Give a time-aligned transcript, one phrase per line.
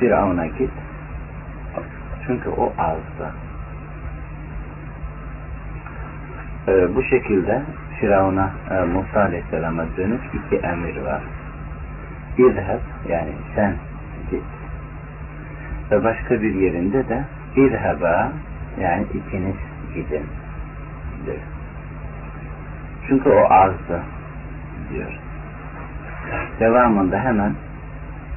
[0.00, 0.70] Firavun'a git.
[2.26, 3.34] Çünkü o azdı.
[6.68, 7.62] Ee, bu şekilde
[8.00, 11.22] Firavun'a e, Musa Aleyhisselam'a dönük iki emir var.
[12.38, 13.74] İzheb yani sen
[14.30, 14.42] git.
[15.90, 17.24] Ve başka bir yerinde de
[17.56, 18.32] İzheba
[18.80, 19.56] yani ikiniz
[19.94, 20.26] gidin
[21.26, 21.36] diyor.
[23.08, 24.02] Çünkü o azdı
[24.90, 25.18] diyor.
[26.60, 27.54] Devamında hemen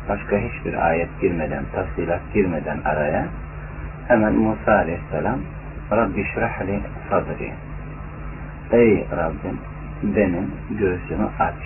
[0.09, 3.25] başka hiçbir ayet girmeden, tafsilat girmeden araya
[4.07, 5.39] hemen Musa Aleyhisselam
[5.91, 7.53] Rabbi şrahli sadri.
[8.71, 9.59] Ey Rabbim
[10.03, 11.61] benim göğsümü aç.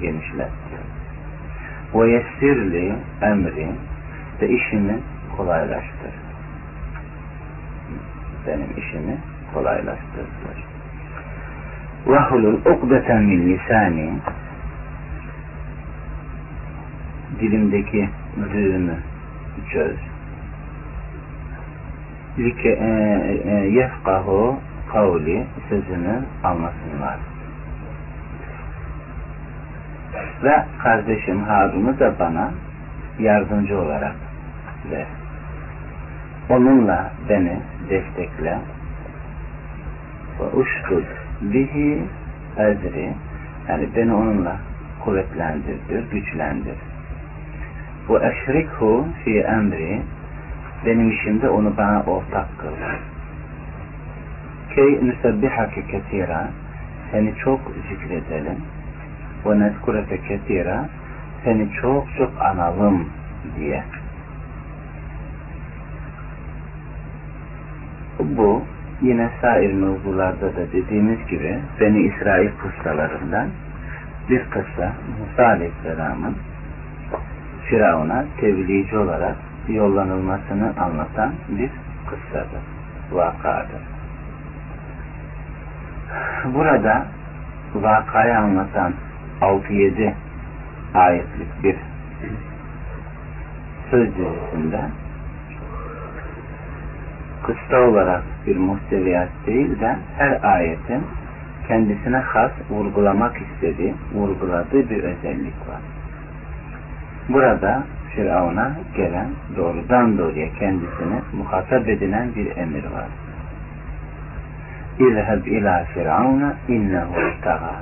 [0.00, 0.50] Genişlet.
[1.94, 3.68] Ve yessirli emri
[4.42, 4.98] ve işimi
[5.36, 6.14] kolaylaştır.
[8.46, 9.18] Benim işimi
[9.54, 10.26] kolaylaştır
[12.08, 14.10] ve hulul ukdeten min lisani
[17.40, 18.08] dilimdeki
[18.52, 18.96] düğümü
[19.72, 19.96] çöz
[22.38, 22.86] like e,
[23.44, 24.56] e, yefkahu
[24.92, 27.16] kavli sözünü anlasınlar.
[30.44, 32.50] Ve kardeşim Harun'u da bana
[33.18, 34.14] yardımcı olarak
[34.90, 35.06] ver.
[36.50, 37.58] Onunla beni
[37.90, 38.58] destekle
[40.40, 41.04] ve uştud
[41.40, 42.02] bihi
[42.56, 43.12] ezri
[43.68, 44.56] yani beni onunla
[45.04, 46.76] kuvvetlendir diyor, güçlendir.
[48.08, 50.02] Bu eşrikhu fi emri
[50.86, 52.68] benim işimde onu bana ortak kıl.
[54.74, 56.48] Key nüsebbihake ketira
[57.12, 58.58] seni çok zikredelim
[59.46, 60.88] ve nezkureke ketira
[61.44, 63.08] seni çok çok analım
[63.58, 63.82] diye.
[68.20, 68.62] Bu
[69.02, 73.48] yine sair mevzularda da dediğimiz gibi Beni İsrail kıssalarından
[74.30, 76.36] bir kıssa Musa Aleyhisselam'ın
[77.68, 79.36] Firavun'a tebliğci olarak
[79.68, 81.70] yollanılmasını anlatan bir
[82.06, 82.62] kıssadır,
[83.12, 83.82] vakadır.
[86.54, 87.06] Burada
[87.74, 88.92] vakayı anlatan
[89.40, 90.12] 6-7
[90.94, 91.76] ayetlik bir
[93.90, 94.80] söz dizisinde
[97.46, 101.02] kıssa olarak bir muhteviyat değil de her ayetin
[101.68, 105.97] kendisine has vurgulamak istediği, vurguladığı bir özellik var.
[107.28, 107.82] Burada
[108.14, 113.08] Firavun'a gelen doğrudan doğruya kendisine muhatap edilen bir emir var.
[114.98, 117.74] İzheb ila firavuna innehu istaga.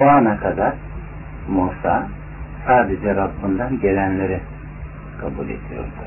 [0.00, 0.72] O ana kadar
[1.48, 2.06] Musa
[2.66, 4.40] sadece Rabbinden gelenleri
[5.20, 6.04] kabul ediyordu.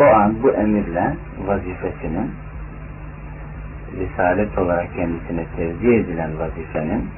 [0.00, 1.16] O an bu emirle
[1.46, 2.30] vazifesinin
[3.98, 7.08] risalet olarak kendisine tevzi edilen vazifenin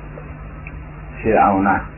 [1.22, 1.93] Firavun'a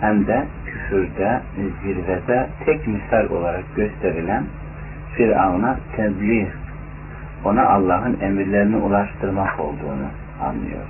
[0.00, 1.40] hem de küfürde,
[1.82, 4.44] zirvede tek misal olarak gösterilen
[5.14, 6.48] Firavun'a tebliğ,
[7.44, 10.08] ona Allah'ın emirlerini ulaştırmak olduğunu
[10.42, 10.86] anlıyor.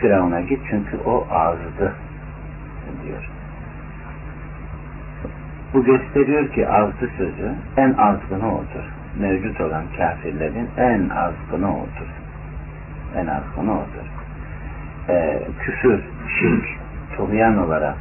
[0.00, 1.92] Firavun'a git çünkü o azdı
[3.04, 3.30] diyor.
[5.74, 8.84] Bu gösteriyor ki azdı sözü en azgını odur.
[9.18, 12.10] Mevcut olan kafirlerin en azgını odur.
[13.16, 14.06] En azgını odur.
[15.08, 16.02] Ee, küfür,
[16.40, 16.83] şirk,
[17.16, 17.96] tuğyan olarak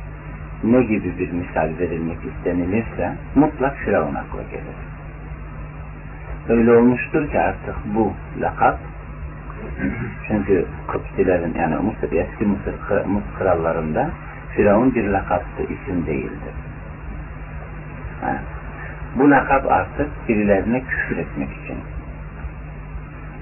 [0.63, 4.75] ne gibi bir misal verilmek istenilirse mutlak Firavun akla gelir.
[6.49, 8.79] Öyle olmuştur ki artık bu lakap
[10.27, 14.09] çünkü Kıptilerin yani Mısır, eski Mısır, Mısır krallarında
[14.55, 16.53] Firavun bir lakaptı, isim değildir.
[18.21, 18.41] Ha.
[19.15, 21.77] Bu lakap artık birilerine küfür etmek için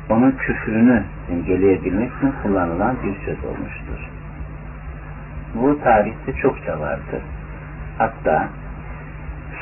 [0.09, 4.10] onun küfrünü engelleyebilmek için kullanılan bir söz olmuştur.
[5.55, 7.21] Bu tarihte çokça vardır.
[7.97, 8.49] Hatta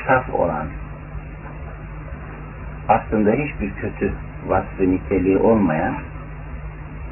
[0.06, 0.66] saf olan
[2.88, 4.12] aslında hiçbir kötü
[4.46, 5.94] vasfı niteliği olmayan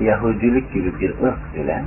[0.00, 1.84] Yahudilik gibi bir ırk bile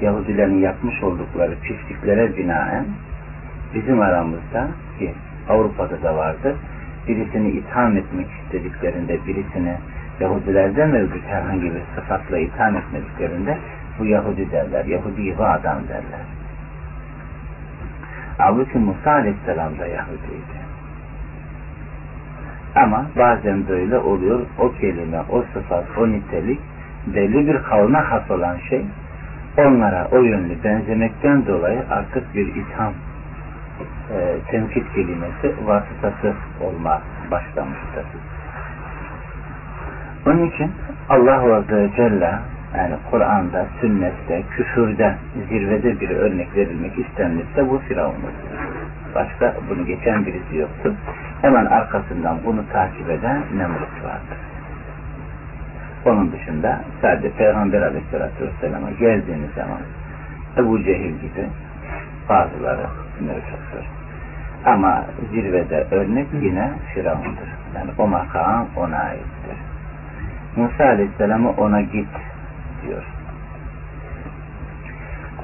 [0.00, 2.84] Yahudilerin yapmış oldukları pisliklere binaen
[3.74, 4.68] bizim aramızda
[4.98, 5.14] ki
[5.48, 6.54] Avrupa'da da vardır
[7.08, 9.76] birisini itham etmek istediklerinde birisini
[10.20, 13.58] Yahudilerden mevcut herhangi bir sıfatla itham etmediklerinde
[13.98, 14.84] bu Yahudi derler.
[14.84, 16.24] Yahudi bu adam derler.
[18.38, 20.64] Halbuki Musa Aleyhisselam da Yahudiydi.
[22.74, 24.40] Ama bazen böyle oluyor.
[24.58, 26.60] O kelime, o sıfat, o nitelik
[27.06, 28.84] belli bir kavme has olan şey
[29.58, 32.92] onlara o yönlü benzemekten dolayı artık bir itham
[34.10, 38.04] e, tenkit kelimesi vasıtası olma başlamıştır.
[40.26, 40.72] Onun için
[41.08, 42.38] Allah Azze ve Celle
[42.78, 45.14] yani Kur'an'da, sünnette, küfürde,
[45.48, 48.32] zirvede bir örnek verilmek istenirse bu Firavun'dur.
[49.14, 50.92] Başka bunu geçen birisi yoktur.
[51.42, 54.38] Hemen arkasından bunu takip eden Nemrut vardır.
[56.04, 59.80] Onun dışında sadece Peygamber Aleyhisselatü Vesselam'a geldiğiniz zaman
[60.58, 61.48] Ebu Cehil gibi
[62.28, 62.86] bazıları
[63.20, 63.84] mevcuttur.
[64.64, 67.48] Ama zirvede örnek yine Firavun'dur.
[67.76, 69.58] Yani o makam ona aittir.
[70.56, 72.08] Musa Aleyhisselam'a ona git
[72.86, 73.04] diyor.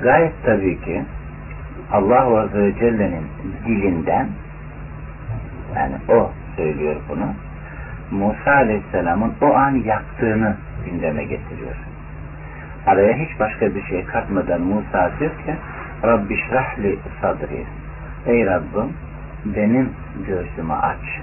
[0.02, 1.02] Gayet tabii ki
[1.92, 3.26] Allah Azze ve Celle'nin
[3.66, 4.28] dilinden
[5.76, 7.34] yani o söylüyor bunu
[8.10, 11.76] Musa Aleyhisselam'ın o an yaptığını gündeme getiriyor.
[12.87, 15.54] Araya hiç başka bir şey katmadan Musa diyor ki
[16.04, 17.64] Rabbi şrahli sadri
[18.26, 18.92] Ey Rabbim
[19.44, 19.92] benim
[20.26, 21.20] göğsümü aç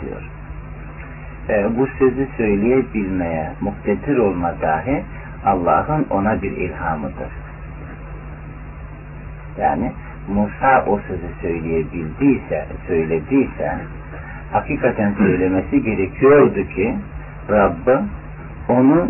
[0.00, 0.35] diyor.
[1.48, 5.02] Ee, bu sözü söyleyebilmeye muktedir olma dahi
[5.44, 7.32] Allah'ın ona bir ilhamıdır.
[9.60, 9.92] Yani
[10.28, 13.78] Musa o sözü söyleyebildiyse, söylediyse
[14.52, 16.94] hakikaten söylemesi gerekiyordu ki
[17.50, 18.02] Rabbı
[18.68, 19.08] onu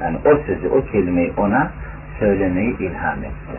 [0.00, 1.70] yani o sözü, o kelimeyi ona
[2.18, 3.58] söylemeyi ilham etti.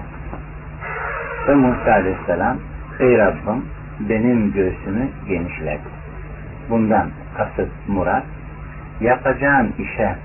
[1.47, 2.57] Ve Musa Aleyhisselam
[2.99, 3.65] Ey Rabbim
[3.99, 5.79] benim göğsümü genişlet.
[6.69, 8.23] Bundan kasıt murat
[9.01, 10.15] yapacağım işe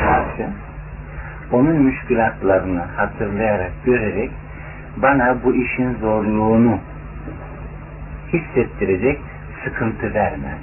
[0.00, 0.46] karşı
[1.52, 4.30] onun müşkülatlarını hatırlayarak, görerek
[4.96, 6.78] bana bu işin zorluğunu
[8.32, 9.20] hissettirecek
[9.64, 10.58] sıkıntı verme.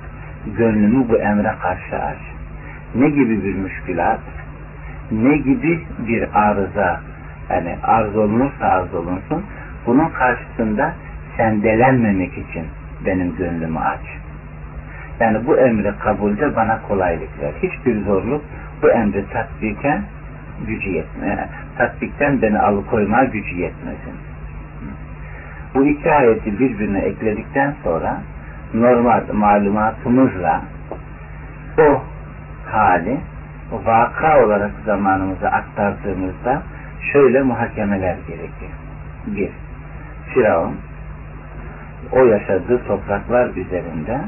[0.57, 2.18] Gönlümü bu emre karşı aç.
[2.95, 4.19] Ne gibi bir müşkülat,
[5.12, 7.01] ne gibi bir arıza,
[7.50, 9.45] yani arz olunursa arz olunsun,
[9.86, 10.94] bunun karşısında
[11.38, 12.65] sendelenmemek için
[13.06, 14.16] benim gönlümü aç.
[15.19, 17.51] Yani bu emri kabulde bana kolaylık ver.
[17.63, 18.41] Hiçbir zorluk
[18.81, 20.01] bu emri tatbiken
[20.67, 21.49] gücü yetme.
[21.77, 24.13] Tatbikten beni alıkoyma gücü yetmesin.
[25.75, 28.17] Bu iki ayeti birbirine ekledikten sonra
[28.73, 30.61] normal malumatımızla
[31.77, 32.01] o
[32.65, 33.17] hali
[33.71, 36.61] vaka olarak zamanımıza aktardığımızda
[37.13, 38.71] şöyle muhakemeler gerekir.
[39.27, 39.49] Bir,
[40.33, 40.77] Firavun
[42.11, 44.19] o yaşadığı topraklar üzerinde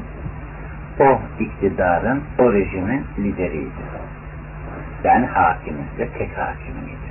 [1.00, 3.82] o iktidarın, o rejimin lideriydi.
[5.04, 7.10] Yani hakimi ve tek hakimiydi.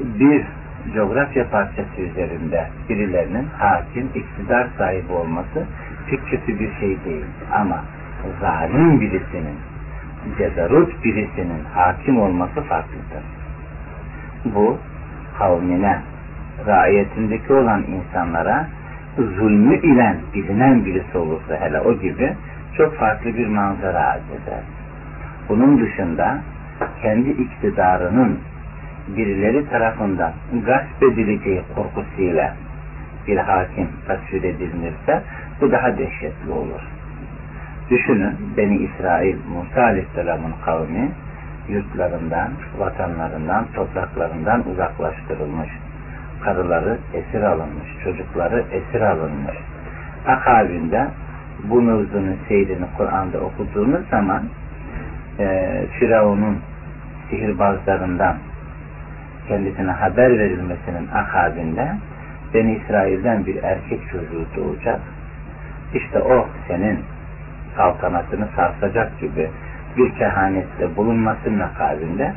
[0.00, 0.46] Bir
[0.94, 5.66] coğrafya parçası üzerinde birilerinin hakim, iktidar sahibi olması
[6.10, 7.24] pek kötü bir şey değil.
[7.52, 7.84] Ama
[8.40, 9.58] zalim birisinin,
[10.38, 13.24] cedarut birisinin hakim olması farklıdır.
[14.44, 14.78] Bu
[15.38, 16.00] kavmine,
[16.66, 18.66] raiyetindeki olan insanlara
[19.16, 22.32] zulmü ile bilinen birisi olursa hele o gibi
[22.76, 24.62] çok farklı bir manzara arz eder.
[25.48, 26.38] Bunun dışında
[27.02, 28.38] kendi iktidarının
[29.08, 30.32] birileri tarafından
[30.66, 32.54] gasp edileceği korkusuyla
[33.26, 35.22] bir hakim tasvir edilirse
[35.60, 36.80] bu daha dehşetli olur.
[37.90, 41.10] Düşünün Beni İsrail Musa Aleyhisselam'ın kavmi
[41.68, 45.68] yurtlarından, vatanlarından, topraklarından uzaklaştırılmış.
[46.44, 49.56] Karıları esir alınmış, çocukları esir alınmış.
[50.26, 51.06] Akabinde
[51.64, 54.42] bu mevzunun seyrini Kur'an'da okuduğunuz zaman
[55.38, 56.58] e, Firavun'un
[57.30, 58.36] sihirbazlarından
[59.48, 61.88] kendisine haber verilmesinin akabinde
[62.54, 65.00] Beni İsrail'den bir erkek çocuğu doğacak.
[65.94, 66.98] İşte o senin
[67.76, 69.50] saltanatını sarsacak gibi
[69.96, 72.32] bir kehanette bulunmasının akabinde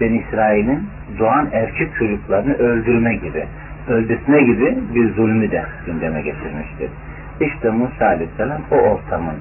[0.00, 0.88] Ben İsrail'in
[1.18, 3.44] doğan erkek çocuklarını öldürme gibi,
[3.88, 6.90] öldürme gibi bir zulmü de gündeme getirmiştir.
[7.40, 9.36] İşte Musa Aleyhisselam o ortamın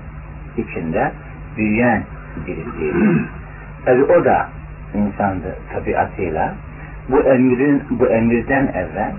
[0.58, 1.12] içinde
[1.58, 2.04] büyüyen
[2.48, 3.26] birisiydi.
[3.86, 4.50] Tabi o da
[4.94, 6.54] insandı tabiatıyla.
[7.10, 9.12] Bu emrin bu emirden evvel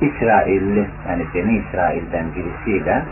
[0.00, 3.02] İsrailli yani Beni İsrail'den birisiyle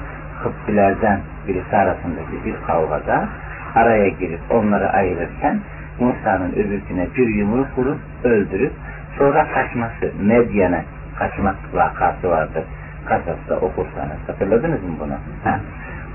[0.42, 3.28] Kıptilerden birisi arasındaki bir kavgada
[3.74, 5.60] araya girip onları ayırırken
[6.00, 8.72] Musa'nın öbürküne bir yumruk vurup öldürüp
[9.18, 10.84] sonra kaçması Medyen'e
[11.18, 12.64] kaçmak vakası vardır.
[13.06, 14.18] Kasas'ta okursanız.
[14.26, 15.14] Hatırladınız mı bunu?
[15.44, 15.60] Ha.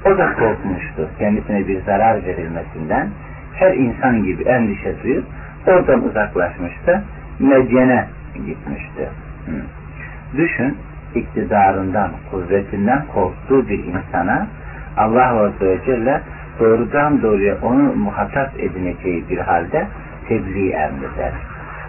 [0.05, 1.09] O da korkmuştu.
[1.19, 3.09] Kendisine bir zarar verilmesinden
[3.53, 5.25] her insan gibi endişe duyup
[5.67, 7.03] oradan uzaklaşmıştı.
[7.39, 8.07] Medyen'e
[8.45, 9.09] gitmişti.
[9.45, 9.51] Hı.
[10.37, 10.77] Düşün
[11.15, 14.47] iktidarından, kuvvetinden korktuğu bir insana
[14.97, 16.21] Allah Azze ve Celle
[16.59, 19.87] doğrudan doğruya onu muhatap edineceği bir halde
[20.27, 21.31] tebliğ emreder.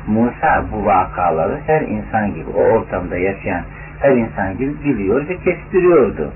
[0.06, 3.62] Musa bu vakaları her insan gibi, o ortamda yaşayan
[4.00, 6.32] her insan gibi biliyor ve kestiriyordu.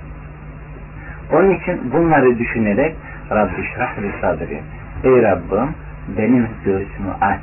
[1.33, 2.97] Onun için bunları düşünerek
[3.31, 4.61] Rabbi şrahli sadri
[5.05, 5.75] Ey Rabbim
[6.19, 7.41] benim göğsümü aç.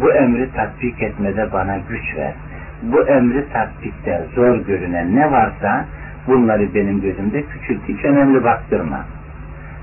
[0.00, 2.32] Bu emri tatbik etmede bana güç ver.
[2.82, 5.84] Bu emri tatbikte zor görünen ne varsa
[6.26, 7.80] bunları benim gözümde küçült.
[7.88, 9.04] Hiç önemli baktırma.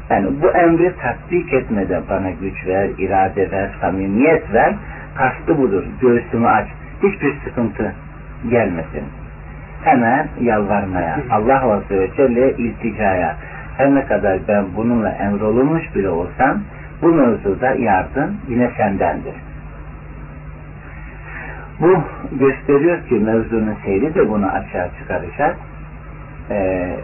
[0.10, 4.76] Yani bu emri tatbik etmede bana güç ver, irade ver, samimiyet ver.
[5.16, 5.84] Kastı budur.
[6.02, 6.68] Göğsümü aç.
[7.04, 7.94] Hiçbir sıkıntı
[8.50, 9.04] gelmesin.
[9.84, 13.36] Hemen yalvarmaya, Allah Azze ve Celle'ye ilticaya,
[13.78, 16.62] her ne kadar ben bununla emrolunmuş bile olsam,
[17.02, 19.34] bu mevzuda yardım yine sendendir.
[21.80, 25.56] Bu gösteriyor ki mevzunun seyri de bunu açığa çıkaracak.
[26.50, 26.96] Ee,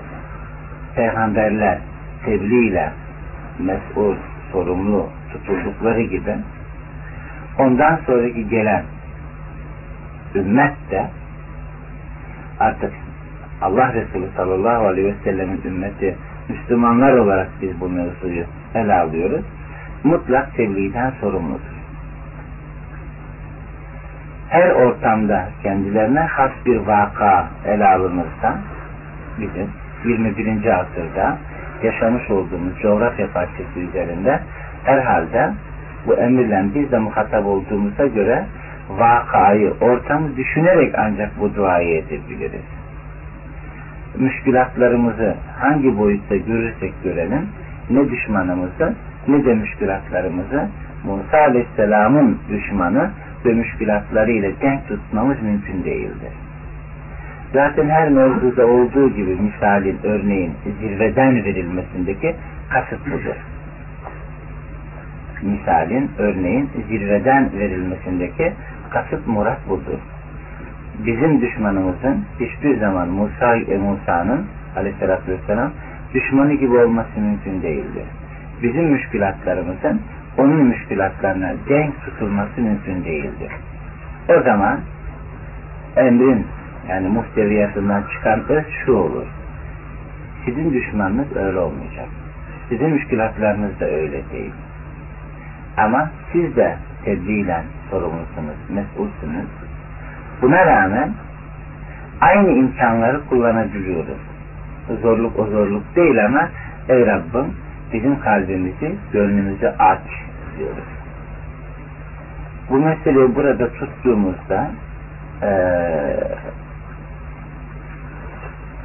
[0.96, 1.78] peygamberler
[2.26, 2.92] tebliğ ile
[3.60, 4.16] mesul,
[4.52, 6.36] sorumlu tutuldukları gibi
[7.60, 8.84] ondan sonraki gelen
[10.36, 11.10] ümmet de
[12.60, 12.94] artık
[13.62, 16.18] Allah Resulü sallallahu aleyhi ve sellemin ümmeti
[16.50, 18.44] Müslümanlar olarak biz bu mevzuyu
[18.76, 19.46] ele alıyoruz.
[20.04, 21.74] Mutlak tebliğden sorumludur.
[24.50, 28.58] Her ortamda kendilerine has bir vaka ele alınırsa
[29.40, 29.70] bizim
[30.06, 30.80] 21.
[30.80, 31.38] asırda
[31.84, 34.40] yaşamış olduğumuz coğrafya parçası üzerinde
[34.84, 35.52] herhalde
[36.08, 38.46] bu emirle biz de muhatap olduğumuza göre
[38.90, 42.66] vakayı, ortamı düşünerek ancak bu duayı edebiliriz.
[44.18, 47.48] Müşkülatlarımızı hangi boyutta görürsek görelim,
[47.90, 48.94] ne düşmanımızı
[49.28, 50.68] ne de müşkülatlarımızı
[51.04, 53.10] Musa Aleyhisselam'ın düşmanı
[53.46, 56.43] ve müşkülatlarıyla denk tutmamız mümkün değildir.
[57.54, 62.36] Zaten her mevzuda olduğu gibi misalin, örneğin zirveden verilmesindeki
[62.70, 63.36] kasıt budur.
[65.42, 68.54] Misalin, örneğin zirveden verilmesindeki
[68.90, 70.00] kasıt murat budur.
[71.06, 74.46] Bizim düşmanımızın hiçbir zaman Musa e Musa'nın
[74.78, 75.72] aleyhissalatü vesselam
[76.14, 78.06] düşmanı gibi olması mümkün değildir.
[78.64, 80.02] Bizim müşkülatlarımızın
[80.38, 83.52] onun müşkülatlarına denk tutulması mümkün değildir.
[84.30, 84.80] O zaman
[85.96, 86.46] emrin
[86.90, 89.26] yani muhteviyatından çıkan öz şu olur.
[90.46, 92.08] Sizin düşmanınız öyle olmayacak.
[92.70, 94.54] Sizin müşkülatlarınız da öyle değil.
[95.78, 99.48] Ama siz de tebliğle sorumlusunuz, mesulsünüz.
[100.42, 101.14] Buna rağmen
[102.22, 104.18] aynı imkanları kullanabiliyoruz.
[105.02, 106.50] Zorluk o zorluk değil ama
[106.90, 107.54] ey Rabbim
[107.94, 110.08] bizim kalbimizi, gönlümüzü aç
[110.58, 110.84] diyoruz.
[112.70, 114.72] Bu meseleyi burada tuttuğumuzda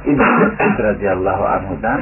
[0.05, 2.01] ee, İbn-i radıyallahu anhudan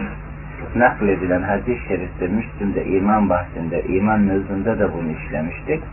[0.75, 5.84] nakledilen hadis-i şerifte Müslüm'de iman bahsinde, iman mevzunda da bunu işlemiştik.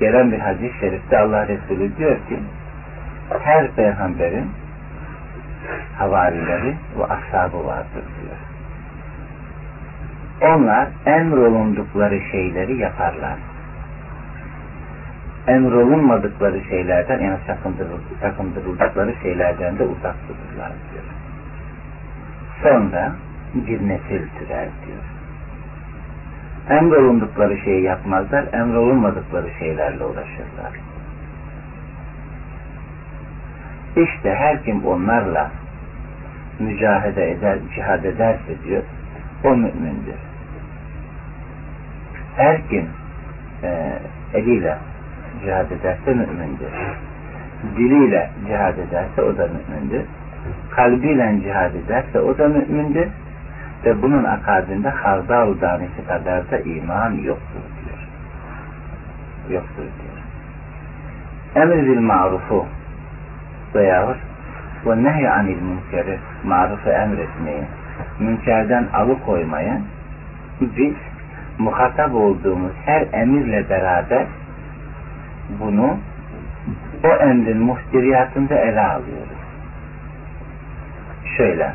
[0.00, 2.38] Gelen bir hadis-i şerifte Allah Resulü diyor ki
[3.42, 4.50] her peygamberin
[5.98, 8.38] havarileri ve ashabı vardır diyor.
[10.40, 13.36] Onlar emrolundukları şeyleri yaparlar.
[15.46, 17.38] Emrolunmadıkları şeylerden yani
[18.20, 21.17] sakındırıldıkları şeylerden de uzak dururlar diyor.
[22.62, 23.12] Sonra
[23.54, 25.04] bir nesil türer diyor.
[26.70, 30.72] Emrolundukları şeyi yapmazlar, emrolunmadıkları şeylerle uğraşırlar.
[33.96, 35.50] İşte her kim onlarla
[36.58, 38.82] mücahede eder, cihad ederse diyor,
[39.44, 40.16] o mümindir.
[42.36, 42.88] Her kim
[43.62, 43.98] e,
[44.34, 44.78] eliyle
[45.44, 46.72] cihad ederse mümindir.
[47.76, 50.02] Diliyle cihad ederse o da mümindir.
[50.70, 53.08] Kalbiyle cihad ederse o da mümindir.
[53.84, 58.08] Ve bunun akabinde hardal tanesi kadar da iman yoktur diyor.
[59.50, 60.18] Yoktur diyor.
[61.54, 62.66] Emir bil marufu
[63.74, 64.16] veyahut
[64.86, 67.62] ve nehy anil münkeri marufu emretmeyi
[68.20, 69.80] münkerden alıkoymayı
[70.60, 70.94] biz
[71.58, 74.26] muhatap olduğumuz her emirle beraber
[75.60, 75.96] bunu
[77.04, 79.37] o emrin muhtiriyatında ele alıyoruz.
[81.38, 81.72] Şöyle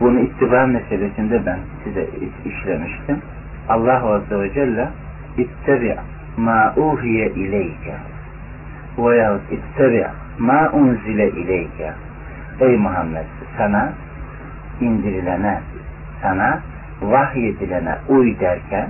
[0.00, 2.06] bunu ittiba meselesinde ben size
[2.44, 3.22] işlemiştim.
[3.68, 4.88] Allah Azze ve Celle
[5.36, 5.96] ittebi
[6.36, 7.94] ma uhiye ileyke
[8.98, 10.06] veyahut ittebi
[10.38, 11.92] ma unzile ileyke
[12.60, 13.24] Ey Muhammed
[13.58, 13.92] sana
[14.80, 15.60] indirilene
[16.22, 16.60] sana
[17.02, 18.88] vahyedilene uy derken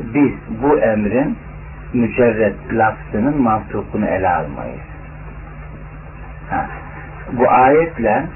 [0.00, 1.36] biz bu emrin
[1.92, 4.80] mücerret lafzının mantukunu ele almayız.
[6.50, 6.66] Ha.
[7.32, 8.26] Bu ayetle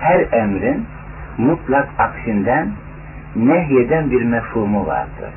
[0.00, 0.86] her emrin
[1.38, 2.68] mutlak aksinden
[3.36, 5.32] nehyeden bir mefhumu vardır.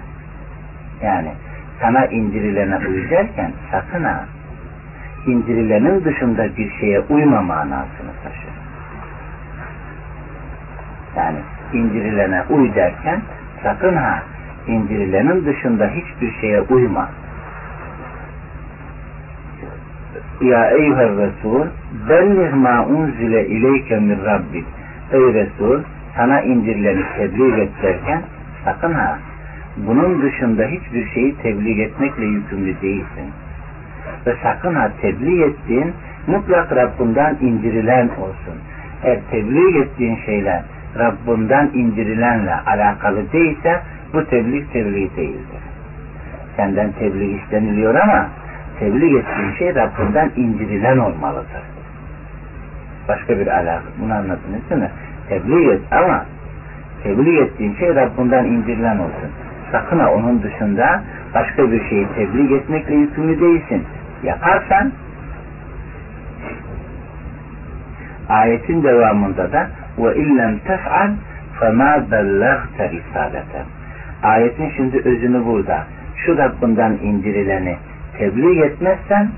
[1.04, 1.32] Yani
[1.82, 3.10] sana indirilene uy
[3.72, 4.26] sakın ha
[5.28, 8.52] indirilenin dışında bir şeye uyma manasını taşır.
[11.18, 11.38] Yani
[11.74, 13.22] indirilene uy derken
[13.64, 14.24] sakın ha
[14.68, 17.10] indirilenin dışında hiçbir şeye uyma.
[20.42, 21.68] Ya eyyuhel Resul
[22.10, 24.66] belliğ ma unzile ileyke min Rabbik.
[25.12, 25.84] Ey Resul
[26.16, 28.22] sana indirileni tebliğ et derken
[28.66, 29.20] sakın ha
[29.78, 33.30] bunun dışında hiçbir şeyi tebliğ etmekle yükümlü değilsin.
[34.28, 35.94] Ve sakın ha tebliğ ettiğin
[36.28, 38.56] mutlak Rabbinden indirilen olsun.
[39.04, 40.62] Eğer tebliğ ettiğin şeyler
[41.00, 43.82] Rabbinden indirilenle alakalı değilse
[44.14, 45.62] bu tebliğ tebliğ değildir.
[46.58, 48.28] Senden tebliğ isteniliyor ama
[48.80, 51.81] tebliğ ettiğin şey Rabbinden indirilen olmalıdır.
[53.08, 53.84] Başka bir alaka.
[54.02, 54.38] Bunu
[54.70, 54.92] değil mi?
[55.30, 56.26] Tebliğ et ama
[57.04, 59.32] tebliğ ettiğin şey Rabbinden indirilen olsun.
[59.72, 61.04] Sakın ha onun dışında
[61.34, 63.84] başka bir şeyi tebliğ etmekle yükümlü değilsin.
[64.24, 64.92] Yaparsan
[68.30, 69.68] ayetin devamında da
[69.98, 71.10] ve illem tef'al
[71.60, 73.64] fema bellagte risalete.
[74.24, 75.84] Ayetin şimdi özünü burada.
[76.16, 77.78] Şu Rabbinden indirileni
[78.18, 79.30] tebliğ etmezsen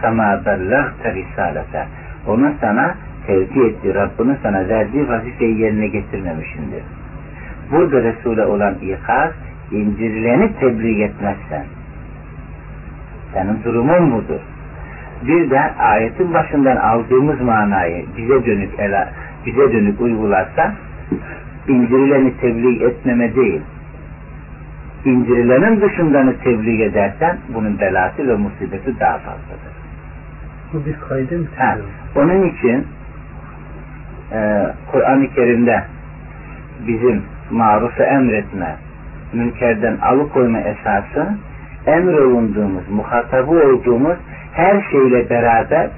[0.00, 1.86] fema bellagte risalete.
[2.26, 2.94] Onun sana
[3.26, 6.82] tevdi ettiği, Rabbinin sana verdiği vazifeyi yerine getirmemişindir.
[7.70, 9.32] Burada Resul'e olan ikaz,
[9.70, 11.64] indirileni tebliğ etmezsen.
[13.34, 14.40] Senin durumun budur.
[15.26, 19.08] Bir de ayetin başından aldığımız manayı bize dönük ele,
[19.46, 20.72] bize dönük uygularsa
[21.68, 23.60] indirileni tebliğ etmeme değil
[25.06, 29.72] indirilenin dışındanı tebliğ edersen bunun belası ve musibeti daha fazladır.
[30.72, 31.46] Bu bir kaydı mı?
[31.56, 31.76] Ha,
[32.16, 32.86] onun için
[34.32, 35.82] e, Kur'an-ı Kerim'de
[36.86, 38.76] bizim marufu emretme,
[39.32, 41.28] münkerden alıkoyma esası
[41.86, 44.16] emrolunduğumuz, muhatabı olduğumuz
[44.52, 45.90] her şeyle beraber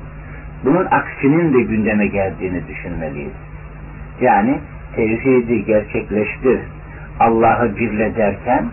[0.65, 3.33] bunun aksinin de gündeme geldiğini düşünmeliyiz.
[4.21, 4.59] Yani
[4.97, 6.61] tevhidi gerçekleştir,
[7.21, 8.67] Allah'ı birle derken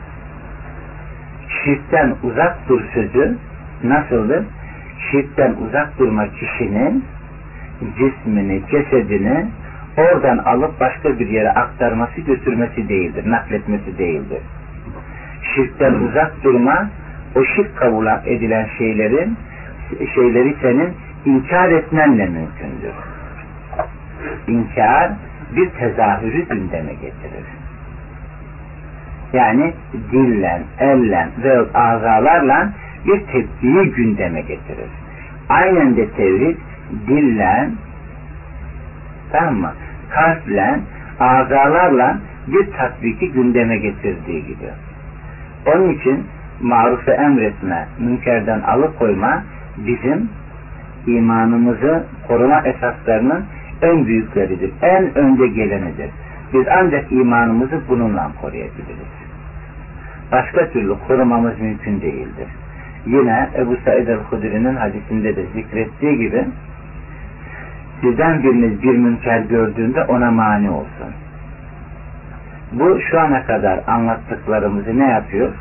[1.64, 3.38] şirkten uzak dur sözü
[3.84, 4.46] nasıldır?
[5.12, 7.03] Şirkten uzak durma kişinin
[7.98, 9.46] cismini, cesedini
[9.98, 14.40] oradan alıp başka bir yere aktarması, götürmesi değildir, nakletmesi değildir.
[15.55, 16.90] Şirkten uzak durma,
[17.35, 19.38] o şirk kabul edilen şeylerin
[20.16, 20.94] şeyleri senin
[21.25, 22.96] inkar etmenle mümkündür.
[24.48, 25.11] İnkar
[25.55, 27.46] bir tezahürü gündeme getirir.
[29.33, 29.74] Yani
[30.11, 32.70] dillen, ellen ve azalarla
[33.05, 34.90] bir tepkiyi gündeme getirir.
[35.50, 36.57] Aynen de tevhid
[37.08, 37.72] dillen
[39.32, 39.72] tamam mı?
[40.10, 40.80] Kalple,
[41.20, 42.18] azalarla
[42.48, 44.70] bir tatbiki gündeme getirdiği gibi.
[45.66, 46.24] Onun için
[46.62, 49.44] marufu emretme, münkerden alıkoyma
[49.78, 50.30] bizim
[51.08, 53.46] imanımızı koruma esaslarının
[53.82, 54.72] en büyükleridir.
[54.82, 56.10] En önde gelenidir.
[56.54, 59.16] Biz ancak imanımızı bununla koruyabiliriz.
[60.32, 62.48] Başka türlü korumamız mümkün değildir.
[63.06, 66.46] Yine Ebu Said el-Hudri'nin hadisinde de zikrettiği gibi
[68.01, 71.14] sizden biriniz bir münker gördüğünde ona mani olsun.
[72.72, 75.53] Bu şu ana kadar anlattıklarımızı ne yapıyor?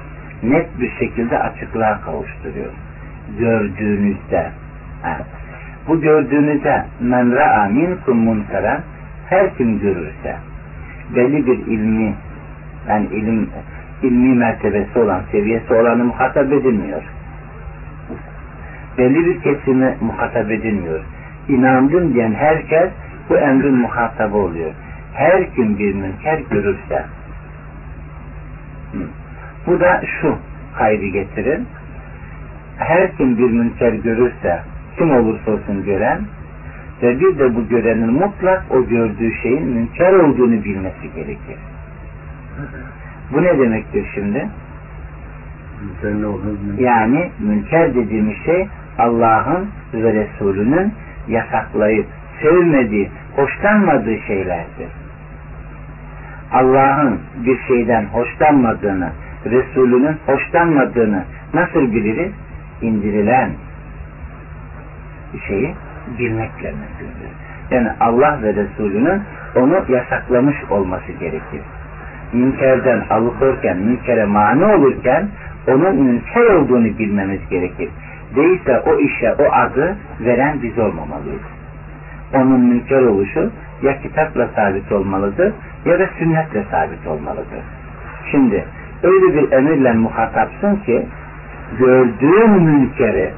[0.43, 2.73] Net bir şekilde açıklığa kavuşturuyor.
[3.39, 4.51] Gördüğünüzde
[5.89, 8.81] bu gördüğünüzde men ra'a minkum munkara
[9.29, 10.37] her kim görürse
[11.17, 12.15] belli bir ilmi
[12.89, 13.51] yani ilim
[14.03, 17.03] ilmi mertebesi olan, seviyesi olanı muhatap edilmiyor.
[18.99, 21.01] Belli bir kesimi muhatap edilmiyor.
[21.49, 22.91] İnandım diyen herkes
[23.31, 24.71] bu emrin muhatabı oluyor.
[25.15, 27.05] Her kim bir münker görürse
[29.67, 30.39] bu da şu
[30.79, 31.61] kaydı getirir.
[32.79, 34.61] Her kim bir münker görürse
[34.99, 36.21] kim olursa olsun gören
[37.03, 41.59] ve bir de bu görenin mutlak o gördüğü şeyin münker olduğunu bilmesi gerekir.
[43.33, 44.49] Bu ne demektir şimdi?
[46.79, 50.93] Yani münker dediğimiz şey Allah'ın ve Resulünün
[51.29, 52.07] yasaklayıp
[52.43, 54.89] sevmediği, hoşlanmadığı şeylerdir.
[56.53, 59.11] Allah'ın bir şeyden hoşlanmadığını,
[59.47, 62.33] Resulünün hoşlanmadığını nasıl biliriz?
[62.83, 63.51] İndirilen
[65.49, 65.75] şeyi
[66.19, 67.31] bilmekle mümkündür.
[67.71, 69.23] Yani Allah ve Resulünün
[69.57, 71.61] onu yasaklamış olması gerekir.
[72.33, 75.29] Münkerden alıkorken, münkere mani olurken
[75.67, 77.89] onun münker olduğunu bilmemiz gerekir.
[78.37, 81.43] Değilse o işe o adı veren biz olmamalıyız.
[82.35, 83.51] Onun münker oluşu
[83.83, 85.53] ya kitapla sabit olmalıdır
[85.85, 87.63] ya da sünnetle sabit olmalıdır.
[88.31, 88.65] Şimdi
[89.03, 91.07] öyle bir emirle muhatapsın ki
[91.79, 93.31] gördüğün münkeri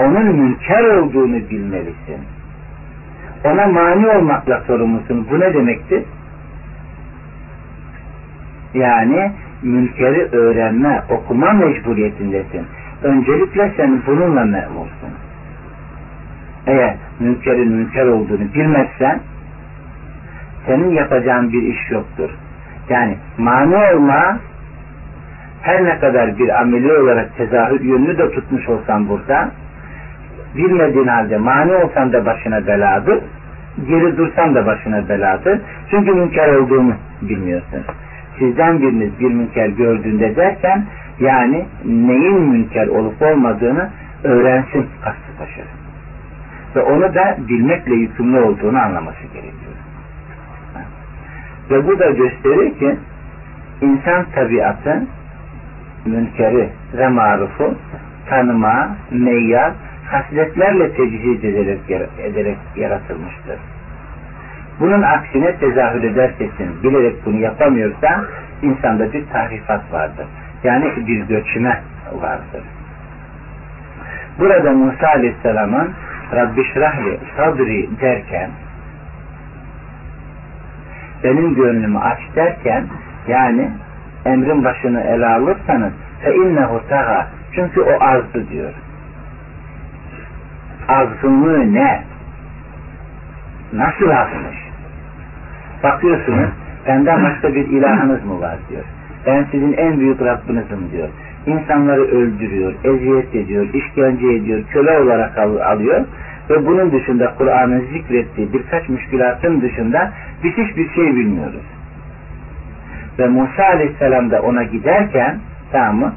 [0.00, 2.20] onun münker olduğunu bilmelisin.
[3.44, 5.26] Ona mani olmakla sorumlusun.
[5.30, 6.04] Bu ne demektir?
[8.74, 9.32] Yani
[9.66, 12.66] münkeri öğrenme, okuma mecburiyetindesin.
[13.02, 15.10] Öncelikle sen bununla memursun.
[16.66, 19.20] Eğer münkerin münker olduğunu bilmezsen
[20.66, 22.30] senin yapacağın bir iş yoktur.
[22.88, 24.38] Yani mani olma
[25.62, 29.50] her ne kadar bir ameli olarak tezahür yönünü de tutmuş olsan burada
[30.56, 33.18] bilmediğin halde mani olsan da başına beladır
[33.88, 35.60] geri dursan da başına beladır.
[35.90, 37.80] Çünkü münker olduğunu bilmiyorsun.
[38.38, 40.84] Sizden biriniz bir münker gördüğünde derken
[41.20, 43.90] yani neyin münker olup olmadığını
[44.24, 45.64] öğrensin kastı taşır.
[46.76, 49.72] Ve onu da bilmekle yükümlü olduğunu anlaması gerekiyor.
[51.70, 52.96] Ve bu da gösterir ki
[53.80, 55.02] insan tabiatı
[56.06, 57.74] münkeri ve marufu
[58.28, 59.72] tanıma, meyyar,
[60.06, 61.80] hasletlerle tecihid ederek,
[62.18, 63.58] ederek yaratılmıştır.
[64.80, 68.24] Bunun aksine tezahür edersesin, bilerek bunu yapamıyorsa
[68.62, 70.26] insanda bir tahrifat vardır.
[70.64, 71.80] Yani bir göçme
[72.12, 72.62] vardır.
[74.38, 75.90] Burada Musa Aleyhisselam'ın
[76.32, 78.50] Rabbi şrahli sadri derken
[81.24, 82.84] benim gönlümü aç derken
[83.28, 83.70] yani
[84.24, 88.72] emrin başını ele alırsanız fe innehu taha çünkü o azdı diyor
[90.88, 92.02] azgınlığı ne?
[93.72, 94.65] Nasıl azmış?
[95.86, 96.48] Bakıyorsunuz
[96.86, 98.84] benden başka bir ilahınız mı var diyor.
[99.26, 101.08] Ben sizin en büyük Rabbinizim diyor.
[101.46, 106.04] İnsanları öldürüyor, eziyet ediyor, işkence ediyor, köle olarak al alıyor
[106.50, 110.12] ve bunun dışında Kur'an'ın zikrettiği birkaç müşkülatın dışında
[110.44, 111.64] biz hiçbir şey bilmiyoruz.
[113.18, 115.38] Ve Musa Aleyhisselam da ona giderken
[115.72, 116.12] tamam mı?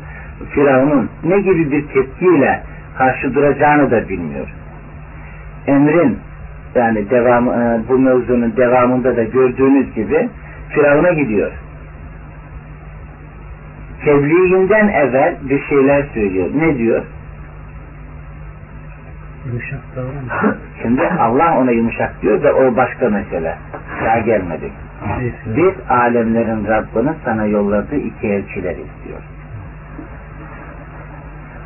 [0.50, 2.64] Firavun'un ne gibi bir tepkiyle
[2.98, 4.48] karşı duracağını da bilmiyor
[5.70, 6.20] emrin
[6.76, 10.30] yani devam, e, bu mevzunun devamında da gördüğünüz gibi
[10.70, 11.52] Firavun'a gidiyor.
[14.06, 16.50] Tebliğinden evvel bir şeyler söylüyor.
[16.56, 17.04] Ne diyor?
[19.46, 20.56] Yumuşak davran.
[20.82, 23.56] Şimdi Allah ona yumuşak diyor da o başka mesele.
[24.06, 24.72] Daha gelmedik.
[25.46, 29.20] Biz alemlerin Rabbinin sana yolladığı iki elçiler istiyor.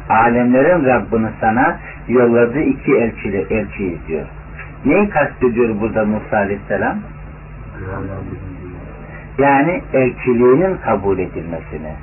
[0.09, 4.25] Alemlerin Rabbini sana yolladığı iki elçili, elçiyiz diyor.
[4.85, 6.97] Neyi kastediyor burada Musa Aleyhisselam?
[9.37, 11.93] Yani elçiliğinin kabul edilmesini.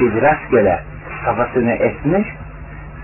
[0.00, 0.80] Biz rastgele
[1.24, 2.28] kafasını esmiş,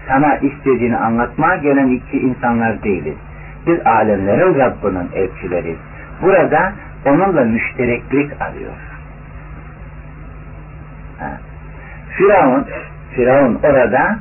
[0.09, 3.17] sana istediğini anlatmaya gelen iki insanlar değiliz.
[3.67, 5.79] Biz alemlerin Rabbinin elçileriyiz.
[6.23, 6.73] Burada
[7.07, 8.73] onunla müştereklik arıyor.
[11.19, 11.39] Ha.
[12.11, 12.67] Firavun,
[13.15, 14.19] Firavun orada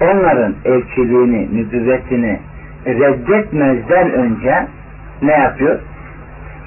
[0.00, 2.40] onların elçiliğini, nübüvvetini
[2.86, 4.66] reddetmezden önce
[5.22, 5.78] ne yapıyor?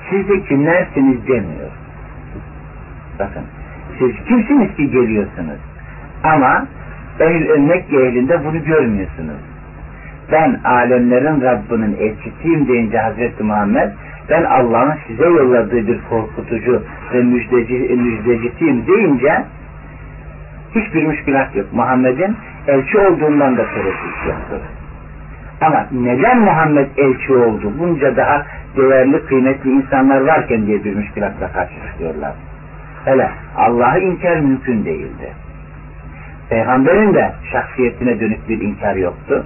[0.10, 1.72] Siz de kimlersiniz demiyor.
[3.20, 3.44] Bakın,
[4.00, 5.60] siz kimsiniz ki geliyorsunuz?
[6.24, 6.68] Ama
[7.20, 9.40] ehl Mekke ehlinde bunu görmüyorsunuz.
[10.32, 13.90] Ben alemlerin Rabbinin elçisiyim deyince Hazreti Muhammed
[14.30, 19.44] ben Allah'ın size yolladığı bir korkutucu ve müjdeci, müjdecisiyim deyince
[20.76, 21.66] hiçbir müşkilat yok.
[21.74, 22.36] Muhammed'in
[22.68, 24.79] elçi olduğundan da tereddüt yoktur.
[25.62, 27.74] Ama neden Muhammed elçi oldu?
[27.80, 28.46] Bunca daha
[28.78, 32.32] değerli, kıymetli insanlar varken diye bir müşkilatla karşı çıkıyorlar.
[33.06, 35.34] Hele Allah'ı inkar mümkün değildi.
[36.50, 39.46] Peygamberin de şahsiyetine dönük bir inkar yoktu.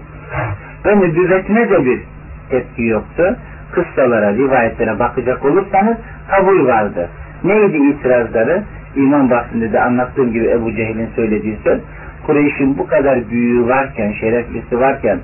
[0.86, 2.02] Ve nübüvvetine de bir
[2.50, 3.38] tepki yoktu.
[3.72, 5.98] Kıssalara, rivayetlere bakacak olursanız
[6.30, 7.10] kabul vardı.
[7.44, 8.64] Neydi itirazları?
[8.96, 11.80] İman bahsinde de anlattığım gibi Ebu Cehil'in söylediği söz
[12.26, 15.20] Kureyş'in bu kadar büyüğü varken, şereflisi varken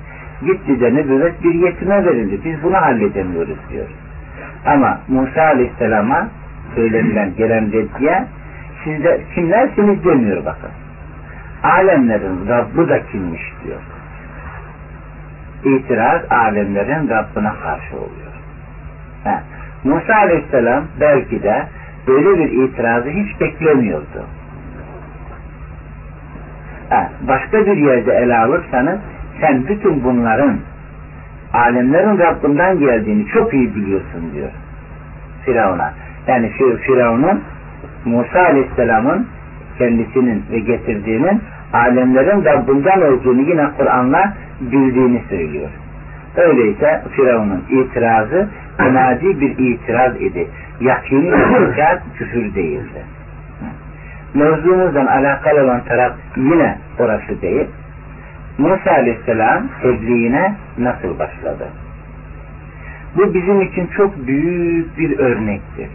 [0.46, 2.40] gitti de nübüvvet bir yetime verildi.
[2.44, 3.88] Biz bunu halledemiyoruz diyor.
[4.66, 6.28] Ama Musa Aleyhisselam'a
[6.74, 8.24] söylenilen gelen reddiye
[8.84, 10.70] sizde kimlersiniz demiyor bakın.
[11.62, 13.80] Alemlerin Rabbi da kimmiş diyor.
[15.64, 18.32] İtiraz alemlerin Rabbine karşı oluyor.
[19.24, 19.42] Ha.
[19.84, 21.66] Musa Aleyhisselam belki de
[22.06, 24.24] böyle bir itirazı hiç beklemiyordu.
[26.90, 28.98] Ha, başka bir yerde ele alırsanız
[29.40, 30.56] sen bütün bunların
[31.52, 34.50] alemlerin Rabbinden geldiğini çok iyi biliyorsun diyor
[35.44, 35.92] Firavun'a.
[36.26, 36.50] Yani
[36.86, 37.42] Firavun'un
[38.04, 39.26] Musa Aleyhisselam'ın
[39.78, 41.40] kendisinin ve getirdiğinin
[41.72, 45.70] alemlerin Rabbinden olduğunu yine Kur'an'la bildiğini söylüyor.
[46.36, 48.48] Öyleyse Firavun'un itirazı
[48.78, 50.46] münadi bir itiraz idi.
[50.80, 51.74] Yakini bir
[52.18, 53.02] küfür değildi.
[54.34, 57.66] Mevzumuzdan alakalı olan taraf yine orası değil.
[58.60, 61.68] Musa Aleyhisselam tebliğine nasıl başladı?
[63.16, 65.88] Bu bizim için çok büyük bir örnektir.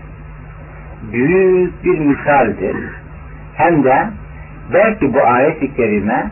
[1.14, 2.76] büyük bir misaldir.
[3.56, 4.08] Hem de
[4.74, 6.32] belki bu ayet-i kerime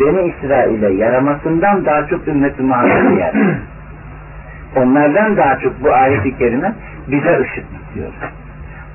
[0.00, 3.32] Beni İsrail'e yaramasından daha çok ümmet-i Muhammed'e.
[4.76, 6.72] Onlardan daha çok bu ayet-i kerime
[7.08, 8.12] bize ışık tutuyor.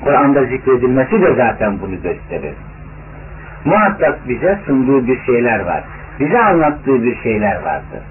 [0.04, 2.54] Kur'an'da zikredilmesi de zaten bunu gösterir.
[3.66, 5.84] Muhakkak bize sunduğu bir şeyler var.
[6.20, 8.04] Bize anlattığı bir şeyler vardır.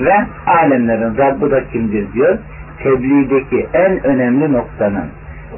[0.00, 0.14] Ve
[0.46, 2.38] alemlerin Rabbi da kimdir diyor.
[2.82, 5.08] Tebliğdeki en önemli noktanın,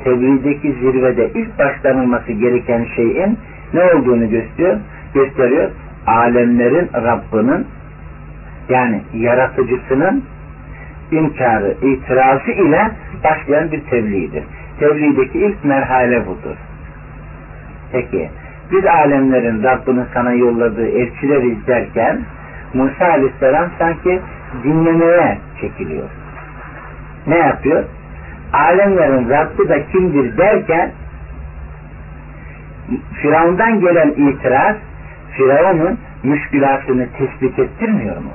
[0.05, 3.39] tebliğdeki zirvede ilk başlanılması gereken şeyin
[3.75, 4.77] ne olduğunu gösteriyor.
[5.15, 5.71] gösteriyor.
[6.07, 7.67] Alemlerin Rabbinin
[8.69, 10.25] yani yaratıcısının
[11.13, 12.91] inkarı, itirazı ile
[13.25, 14.45] başlayan bir tebliğdir.
[14.81, 16.57] Tebliğdeki ilk merhale budur.
[17.93, 18.31] Peki,
[18.73, 22.21] biz alemlerin Rabbinin sana yolladığı elçiler izlerken
[22.75, 24.21] Musa Aleyhisselam sanki
[24.65, 26.09] dinlemeye çekiliyor.
[27.27, 27.85] Ne yapıyor?
[28.53, 30.91] Alemlerin Rabbi da kimdir derken
[33.23, 34.77] Firavundan gelen itiraz
[35.37, 38.31] Firavun'un müşkülatını tespit ettirmiyor mu?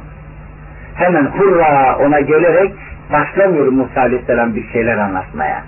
[0.95, 2.73] Hemen hurra ona gelerek
[3.11, 5.63] başlamıyor Musa Aleyhisselam bir şeyler anlatmaya.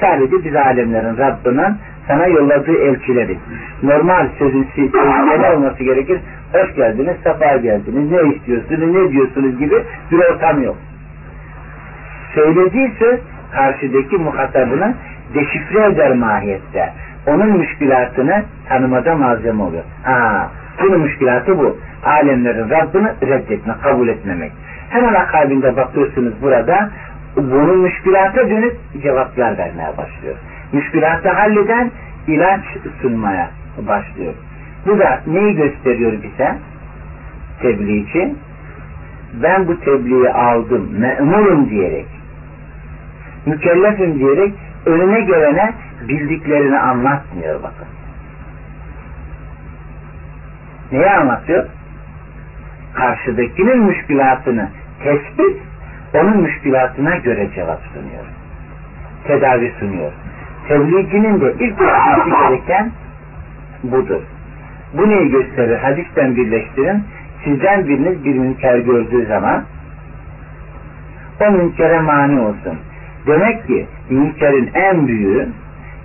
[0.00, 3.38] Sadece biz alemlerin Rabbinin sana yolladığı elçileri.
[3.82, 4.68] Normal sözün
[5.40, 6.20] ne olması gerekir?
[6.52, 10.76] Hoş geldiniz, sefa geldiniz, ne istiyorsunuz, ne diyorsunuz gibi bir ortam yok.
[12.34, 13.20] Söylediği söz
[13.52, 14.94] karşıdaki muhatabını
[15.34, 16.92] deşifre eder mahiyette.
[17.26, 19.82] Onun müşkülatını tanımada malzeme oluyor.
[20.02, 20.50] Ha,
[20.82, 21.78] bunun müşkülatı bu.
[22.04, 24.52] Alemlerin Rabbini reddetmek, kabul etmemek.
[24.90, 26.90] Hemen akabinde bakıyorsunuz burada
[27.36, 30.36] bunun müşkülata dönüp cevaplar vermeye başlıyor.
[30.72, 31.90] Müşkülatı halleden
[32.26, 32.64] ilaç
[33.02, 34.34] sunmaya başlıyor.
[34.86, 36.56] Bu da neyi gösteriyor bize?
[37.62, 38.06] Tebliğ
[39.42, 42.06] Ben bu tebliği aldım, memurum diyerek,
[43.46, 44.54] mükellefim diyerek
[44.86, 45.72] önüne gelene
[46.08, 47.86] bildiklerini anlatmıyor bakın.
[50.92, 51.66] Neyi anlatıyor?
[52.94, 54.68] Karşıdakinin müşkülatını
[55.04, 55.56] tespit,
[56.14, 58.24] onun müşkülatına göre cevap sunuyor.
[59.26, 60.12] Tedavi sunuyor.
[60.70, 62.90] Tebliğcinin de ilk yapması gereken
[63.82, 64.20] budur.
[64.94, 65.78] Bu neyi gösterir?
[65.78, 67.04] Hadisten birleştirin.
[67.44, 69.64] Sizden biriniz bir münker gördüğü zaman
[71.40, 72.78] o münkere mani olsun.
[73.26, 75.48] Demek ki münkerin en büyüğü,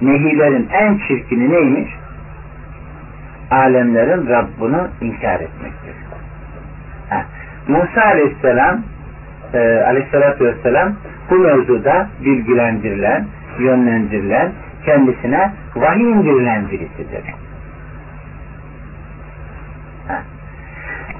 [0.02, 1.90] nehilerin en çirkini neymiş?
[3.52, 5.96] Alemlerin Rabbini inkar etmektir.
[7.10, 7.24] Heh.
[7.68, 8.82] Musa aleyhisselam
[9.54, 10.94] e, aleyhissalatü vesselam
[11.30, 13.26] bu mevzuda bilgilendirilen,
[13.60, 14.52] yönlendirilen,
[14.86, 17.24] kendisine vahiy indirilen birisidir.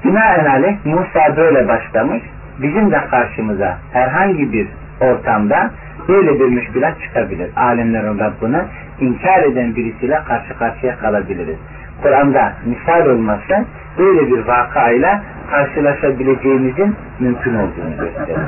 [0.04, 2.22] Binaenaleyh Musa böyle başlamış.
[2.62, 4.68] Bizim de karşımıza herhangi bir
[5.00, 5.70] ortamda
[6.08, 7.50] böyle bir müşkülat çıkabilir.
[7.56, 8.62] Alemlerin Rabbini
[9.00, 11.56] inkar eden birisiyle karşı karşıya kalabiliriz.
[12.02, 13.64] Kur'an'da misal olması
[13.98, 18.38] böyle bir vakayla karşılaşabileceğimizin mümkün olduğunu gösterir.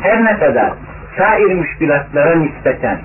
[0.00, 0.72] Her ne kadar
[1.18, 2.98] sair müşkülatlara nispeten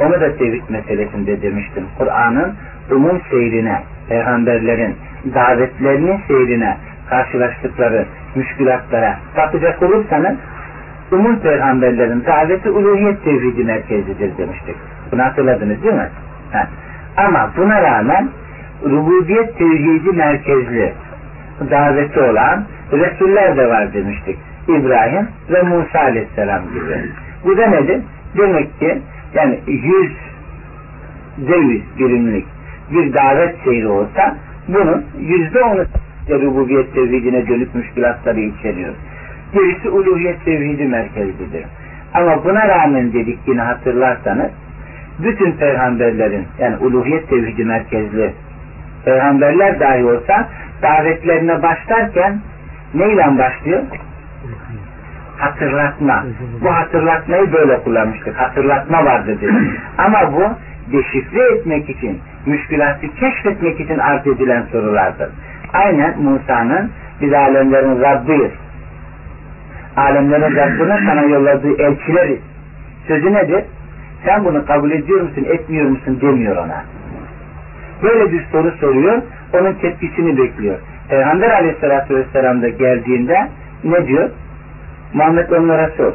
[0.00, 1.84] onu da tevhid meselesinde demiştim.
[1.98, 2.54] Kur'an'ın
[2.90, 4.96] umum seyrine, peygamberlerin
[5.34, 6.76] davetlerinin seyrine
[7.10, 10.36] karşılaştıkları müşkülatlara bakacak olursanız
[11.12, 14.76] umum peygamberlerin daveti uluhiyet tevhidi merkezidir demiştik.
[15.12, 16.08] Bunu hatırladınız değil mi?
[16.52, 16.66] Ha.
[17.16, 18.28] Ama buna rağmen
[18.84, 20.92] rububiyet tevhidi merkezli
[21.70, 24.38] daveti olan Resuller de var demiştik.
[24.68, 27.12] İbrahim ve Musa aleyhisselam gibi.
[27.44, 28.00] Bu da nedir?
[28.38, 28.98] Demek ki
[29.34, 30.12] yani yüz
[31.48, 32.46] döviz birimlik
[32.92, 34.36] bir davet seyri olsa
[34.68, 35.84] bunun yüzde onu
[36.30, 38.94] rububiyet tevhidine dönük müşkülatları içeriyor.
[39.52, 41.64] Gerisi uluhiyet tevhidi merkezidir.
[42.14, 44.50] Ama buna rağmen dedik yine hatırlarsanız
[45.18, 48.32] bütün peygamberlerin yani uluhiyet tevhidi merkezli
[49.04, 50.48] peygamberler dahi olsa
[50.82, 52.40] davetlerine başlarken
[52.94, 53.82] neyle başlıyor?
[55.38, 56.24] Hatırlatma.
[56.60, 58.36] Bu hatırlatmayı böyle kullanmıştık.
[58.36, 59.52] Hatırlatma vardı dedi.
[59.98, 60.44] Ama bu
[60.92, 65.28] deşifre etmek için, müşkülatı keşfetmek için arz edilen sorulardır.
[65.72, 68.52] Aynen Musa'nın biz alemlerin Rabbiyiz.
[69.96, 72.40] Alemlerin Rabbine sana yolladığı elçileriz.
[73.08, 73.64] Sözü nedir?
[74.24, 76.84] Sen bunu kabul ediyor musun, etmiyor musun demiyor ona.
[78.02, 79.22] Böyle bir soru soruyor,
[79.52, 80.78] onun tepkisini bekliyor.
[81.08, 83.48] Peygamber aleyhissalatü vesselam da geldiğinde
[83.84, 84.30] ne diyor?
[85.14, 86.12] Muhammed onlara sor.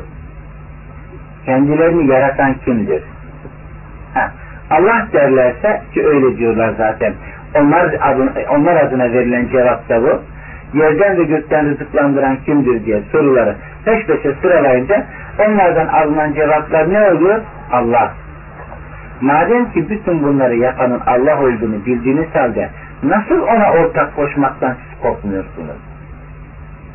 [1.46, 3.04] Kendilerini yaratan kimdir?
[4.14, 4.32] Ha,
[4.70, 7.14] Allah derlerse ki öyle diyorlar zaten.
[7.56, 10.22] Onlar adına, onlar adına verilen cevap da bu.
[10.78, 15.06] Yerden ve gökten rızıklandıran kimdir diye soruları peş peşe sıralayınca
[15.40, 17.42] onlardan alınan cevaplar ne oluyor?
[17.72, 18.14] Allah.
[19.22, 22.70] Madem ki bütün bunları yapanın Allah olduğunu bildiğiniz halde
[23.04, 25.78] nasıl ona ortak koşmaktan siz korkmuyorsunuz?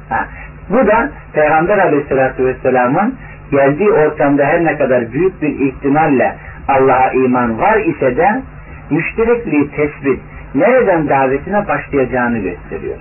[0.09, 0.27] Ha,
[0.71, 3.15] bu da Peygamber aleyhissalatü vesselamın
[3.51, 6.35] geldiği ortamda her ne kadar büyük bir ihtimalle
[6.69, 8.43] Allah'a iman var ise de
[8.91, 10.21] müşterekliği tespit,
[10.55, 12.97] nereden davetine başlayacağını gösteriyor.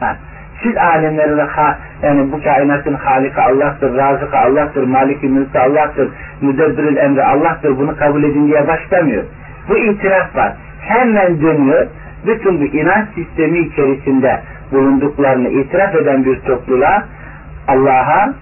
[0.00, 0.16] Ha,
[0.62, 1.40] siz alemlerin
[2.02, 6.08] yani bu kainatın halika Allah'tır, razıka Allah'tır, maliki mülkü Allah'tır,
[6.40, 9.24] müdebbirül emri Allah'tır bunu kabul edin diye başlamıyor.
[9.68, 10.52] Bu itiraf var.
[10.80, 11.86] Hemen dönüyor.
[12.26, 14.40] Bütün bu inanç sistemi içerisinde
[14.72, 17.04] bulunduklarını itiraf eden bir topluluğa
[17.68, 18.34] Allah'a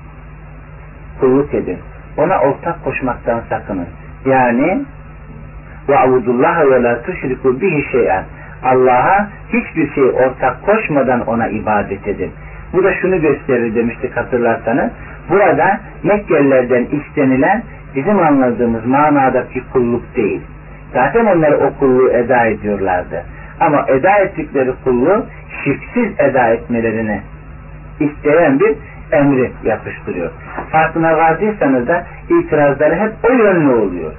[1.20, 1.78] kulluk edin.
[2.16, 3.86] Ona ortak koşmaktan sakının.
[4.26, 4.82] Yani
[5.88, 8.24] ve avudullah ve la tuşriku bihi şeyen.
[8.64, 12.32] Allah'a hiçbir şey ortak koşmadan ona ibadet edin.
[12.72, 14.90] Bu da şunu gösterir demiştik hatırlarsanız.
[15.30, 17.62] Burada Mekkelilerden istenilen
[17.96, 20.40] bizim anladığımız manadaki kulluk değil.
[20.92, 23.22] Zaten onlar o kulluğu eda ediyorlardı.
[23.66, 25.26] Ama eda ettikleri kulluğu
[25.64, 27.20] şirksiz eda etmelerini
[28.00, 28.76] isteyen bir
[29.12, 30.30] emri yapıştırıyor.
[30.70, 34.12] Farkına vardıysanız da itirazları hep o yönlü oluyor.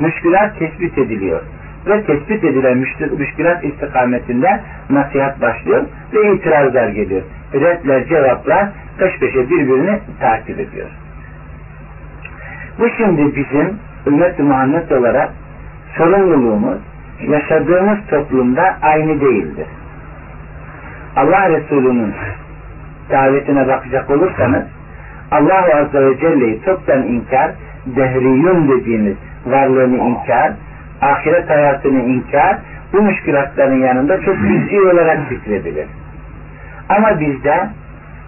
[0.00, 1.40] Müşkülat tespit ediliyor.
[1.86, 2.78] Ve tespit edilen
[3.18, 7.22] müşkülat istikametinde nasihat başlıyor ve itirazlar geliyor.
[7.54, 10.88] Redler, cevaplar peş peşe birbirini takip ediyor.
[12.78, 15.30] Bu şimdi bizim ümmet-i Muhammed olarak
[15.96, 16.78] sorumluluğumuz
[17.20, 19.66] yaşadığımız toplumda aynı değildir.
[21.16, 22.14] Allah Resulü'nün
[23.10, 24.64] davetine bakacak olursanız
[25.30, 27.50] Allah Azze ve Celle'yi toptan inkar,
[27.86, 30.52] dehriyun dediğimiz varlığını inkar,
[31.00, 32.58] ahiret hayatını inkar,
[32.92, 35.86] bu müşkülatların yanında çok cüz'i olarak zikredilir.
[36.88, 37.68] Ama bizde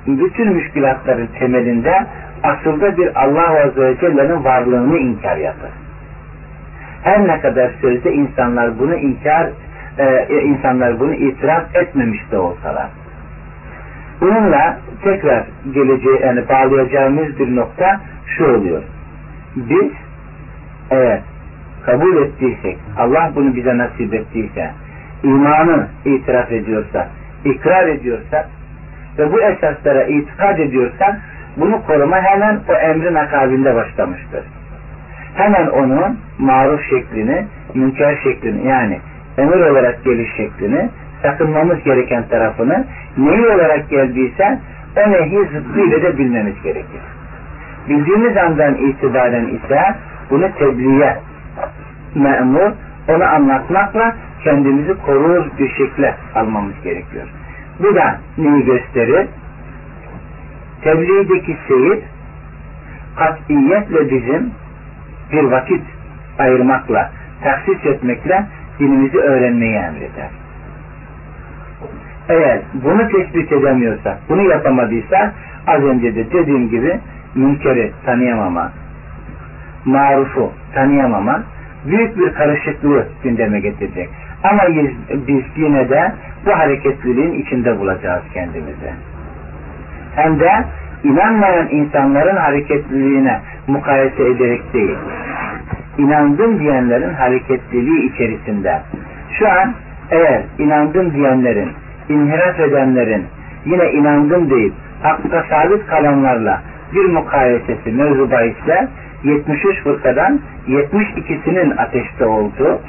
[0.06, 2.06] bütün müşkülatların temelinde
[2.42, 5.70] asılda bir Allah Azze ve Celle'nin varlığını inkar yapar.
[7.02, 9.48] Her ne kadar sözde insanlar bunu inkar,
[9.98, 12.88] e, insanlar bunu itiraf etmemiş de olsalar.
[14.20, 18.82] Bununla tekrar geleceği yani bağlayacağımız bir nokta şu oluyor.
[19.56, 19.92] Biz
[20.90, 21.20] eğer
[21.86, 24.70] kabul ettiysek, Allah bunu bize nasip ettiyse,
[25.22, 27.08] imanı itiraf ediyorsa,
[27.44, 28.48] ikrar ediyorsa
[29.18, 31.20] ve bu esaslara itikad ediyorsak
[31.56, 34.44] bunu koruma hemen o emrin akabinde başlamıştır.
[35.38, 39.00] Hemen onun maruf şeklini, münker şeklini yani
[39.38, 40.88] emir olarak geliş şeklini,
[41.22, 42.84] sakınmamız gereken tarafını
[43.18, 44.58] neyi olarak geldiyse
[44.96, 47.00] o nehi zıttıyla da bilmemiz gerekir.
[47.88, 49.94] Bildiğimiz andan itibaren ise
[50.30, 51.16] bunu tebliğe
[52.14, 52.72] memur,
[53.08, 57.26] onu anlatmakla kendimizi korur bir şekilde almamız gerekiyor.
[57.80, 59.26] Bu da neyi gösterir?
[60.82, 61.98] Tebliğdeki seyir
[63.16, 64.50] katiyetle bizim
[65.32, 65.82] bir vakit
[66.38, 67.10] ayırmakla,
[67.42, 68.46] taksis etmekle
[68.78, 70.30] dinimizi öğrenmeyi emreder.
[72.28, 75.32] Eğer bunu tespit edemiyorsak, bunu yapamadıysa
[75.66, 77.00] az önce de dediğim gibi
[77.34, 78.72] münkeri tanıyamama,
[79.84, 81.42] marufu tanıyamama
[81.84, 84.08] büyük bir karışıklığı gündeme getirecek.
[84.44, 84.62] Ama
[85.26, 86.12] biz yine de
[86.46, 88.92] bu hareketliliğin içinde bulacağız kendimizi.
[90.16, 90.64] Hem de
[91.04, 94.96] inanmayan insanların hareketliliğine mukayese ederek değil.
[95.98, 98.80] İnandım diyenlerin hareketliliği içerisinde.
[99.38, 99.74] Şu an
[100.10, 101.68] eğer inandım diyenlerin,
[102.08, 103.26] inhiraf edenlerin
[103.66, 106.62] yine inandım deyip hakka sabit kalanlarla
[106.94, 108.88] bir mukayesesi mevzu bahisler
[109.24, 112.80] 73 fırkadan 72'sinin ateşte olduğu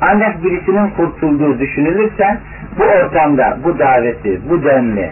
[0.00, 2.38] ancak birisinin kurtulduğu düşünülürse
[2.78, 5.10] bu ortamda bu daveti, bu denli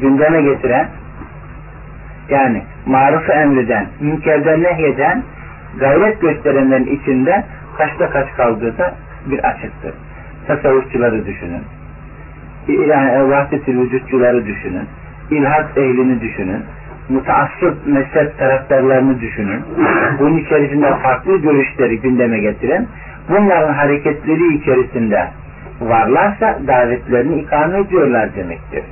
[0.00, 0.88] gündeme getiren
[2.32, 5.22] yani marufu emreden, münkerden nehyeden
[5.80, 7.44] gayret gösterenlerin içinde
[7.78, 8.94] kaçta kaç kaldığı da
[9.26, 9.94] bir açıktır.
[10.46, 11.62] Tasavvufçuları düşünün.
[12.68, 14.86] Yani vahdet-i vücutçuları düşünün.
[15.30, 16.62] İlhat ehlini düşünün
[17.08, 19.62] mutaassıp mezhep taraftarlarını düşünün.
[20.18, 22.86] Bunun içerisinde farklı görüşleri gündeme getiren,
[23.28, 25.28] bunların hareketleri içerisinde
[25.80, 28.82] varlarsa davetlerini ikame ediyorlar demektir.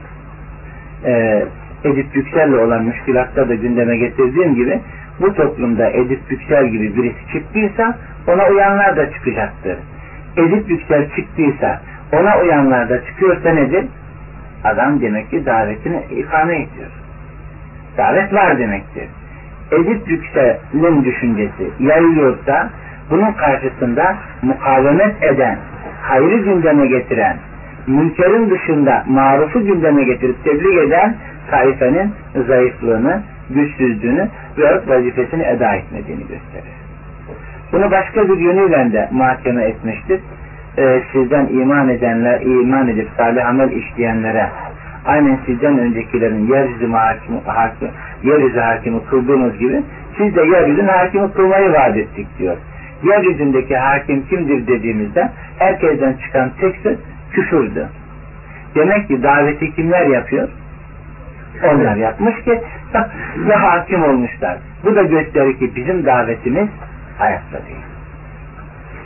[1.05, 1.45] Ee,
[1.85, 4.81] Edip Yüksel'le olan müşkilatta da gündeme getirdiğim gibi
[5.20, 9.76] bu toplumda Edip Yüksel gibi birisi çıktıysa ona uyanlar da çıkacaktır.
[10.37, 11.81] Edip Yüksel çıktıysa
[12.12, 13.85] ona uyanlar da çıkıyorsa nedir?
[14.64, 16.91] Adam demek ki davetini ikame ediyor
[18.01, 19.09] davet var demektir.
[19.72, 22.70] Edip yükselin düşüncesi yayılıyorsa
[23.11, 25.59] bunun karşısında mukavemet eden,
[26.03, 27.37] hayrı gündeme getiren,
[27.91, 31.16] münkerin dışında marufu gündeme getirip tebliğ eden
[31.51, 32.12] taifenin
[32.47, 34.28] zayıflığını, güçsüzlüğünü
[34.59, 36.80] ve vazifesini eda etmediğini gösterir.
[37.72, 40.20] Bunu başka bir yönüyle de muhakeme etmiştir.
[40.78, 44.49] Ee, sizden iman edenler, iman edip salih amel işleyenlere
[45.07, 47.88] aynen sizden öncekilerin yeryüzü hakimi, hakim,
[48.22, 49.82] yeryüzü hakimi kıldığınız gibi
[50.18, 52.57] siz de yeryüzünün hakimi kılmayı vaat ettik diyor.
[53.03, 56.97] Yeryüzündeki hakim kimdir dediğimizde herkesten çıkan tek söz
[57.33, 57.89] küfürdü.
[58.74, 60.49] Demek ki daveti kimler yapıyor?
[61.64, 62.61] Onlar yapmış ki
[63.37, 64.59] ve hakim olmuşlar.
[64.85, 66.68] Bu da gösterir ki bizim davetimiz
[67.18, 67.85] hayatta değil.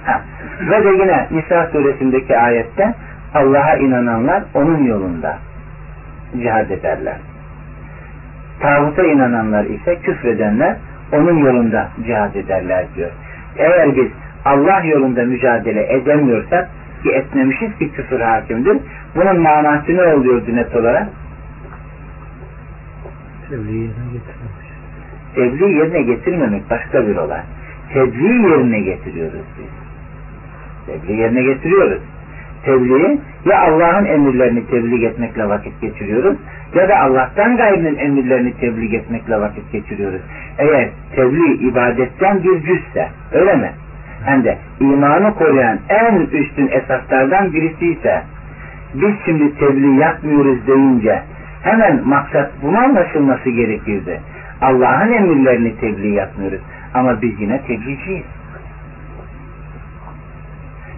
[0.04, 0.20] Ha.
[0.60, 2.94] Ve de yine Nisa suresindeki ayette
[3.34, 5.38] Allah'a inananlar onun yolunda
[6.42, 7.16] cihad ederler.
[8.60, 10.76] Tağuta inananlar ise küfredenler
[11.12, 13.10] onun yolunda cihad ederler diyor.
[13.56, 14.08] Eğer biz
[14.44, 16.68] Allah yolunda mücadele edemiyorsak
[17.04, 18.78] ki etmemişiz ki küfür hakimdir.
[19.16, 21.08] Bunun manası ne oluyor net olarak?
[23.50, 24.68] Tebliğ yerine getirmemiş.
[25.34, 27.40] Tebliğ yerine getirmemek başka bir olay.
[27.92, 29.70] Tebliğ yerine getiriyoruz biz.
[30.86, 32.02] Tebliğ yerine getiriyoruz.
[32.64, 36.36] Tebliği ya Allah'ın emirlerini tebliğ etmekle vakit geçiriyoruz
[36.74, 40.20] ya da Allah'tan gayrının emirlerini tebliğ etmekle vakit geçiriyoruz.
[40.58, 43.70] Eğer tebliğ ibadetten bir cüzse öyle mi?
[44.24, 48.22] Hem de imanı koruyan en üstün esaslardan birisi ise
[48.94, 51.22] biz şimdi tebliğ yapmıyoruz deyince
[51.62, 54.20] hemen maksat bunu anlaşılması gerekirdi.
[54.60, 56.60] Allah'ın emirlerini tebliğ yapmıyoruz.
[56.94, 58.24] Ama biz yine tebliğciyiz.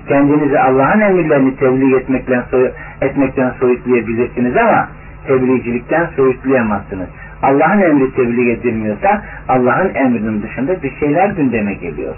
[0.08, 2.70] Kendinizi Allah'ın emirlerini tebliğ etmekten, soy
[3.00, 4.88] etmekten soyutlayabilirsiniz ama
[5.26, 7.08] tebliğcilikten soyutlayamazsınız.
[7.42, 12.14] Allah'ın emri tebliğ edilmiyorsa Allah'ın emrinin dışında bir şeyler gündeme geliyor.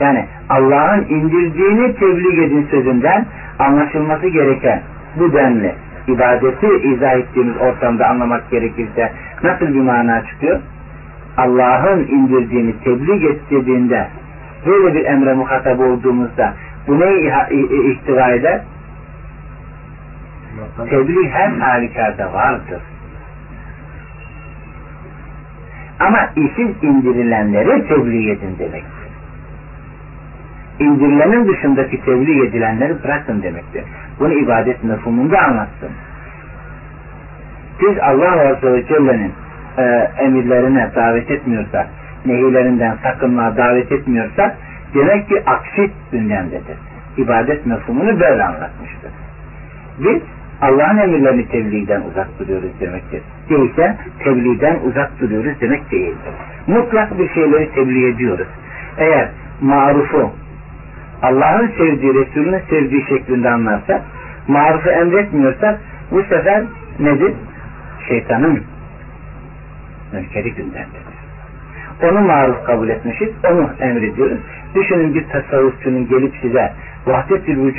[0.00, 3.26] Yani Allah'ın indirdiğini tebliğ edin sözünden
[3.58, 4.82] anlaşılması gereken
[5.16, 5.74] bu denli
[6.08, 10.60] ibadeti izah ettiğimiz ortamda anlamak gerekirse nasıl bir mana çıkıyor?
[11.36, 14.08] Allah'ın indirdiğini tebliğ et dediğinde
[14.66, 16.54] böyle bir emre muhatap olduğumuzda
[16.86, 17.32] bu neyi
[17.94, 18.60] ihtiva eder?
[20.90, 22.80] Tebliğ her halükarda vardır.
[26.00, 28.99] Ama işin indirilenleri tebliğ edin demektir.
[30.80, 33.84] İndirilenin dışındaki tebliğ edilenleri bırakın demektir.
[34.20, 35.90] Bunu ibadet mefhumunda anlattım.
[37.80, 39.32] Biz Allah Azze ve Celle'nin
[39.78, 39.82] e,
[40.18, 41.86] emirlerine davet etmiyorsak,
[42.26, 44.56] nehirlerinden sakınlığa davet etmiyorsak,
[44.94, 46.76] demek ki aksi gündemdedir.
[47.16, 49.10] İbadet mefhumunu böyle anlatmıştır.
[49.98, 50.22] Biz
[50.62, 53.22] Allah'ın emirlerini tebliğden uzak duruyoruz demektir.
[53.50, 56.32] Değilse tebliğden uzak duruyoruz demek değildir.
[56.66, 58.46] Mutlak bir şeyleri tebliğ ediyoruz.
[58.98, 59.28] Eğer
[59.60, 60.32] marufu
[61.22, 64.02] Allah'ın sevdiği, Resulünün sevdiği şeklinde anlarsak,
[64.48, 66.64] marufu emretmiyorsak bu sefer
[67.00, 67.32] nedir?
[68.08, 68.62] Şeytanın
[70.12, 71.10] mülkeri gündemdedir.
[72.02, 74.38] Onu maruf kabul etmişiz, onu emrediyoruz.
[74.74, 76.72] Düşünün bir tasavvufçunun gelip size
[77.06, 77.74] vahdet-ül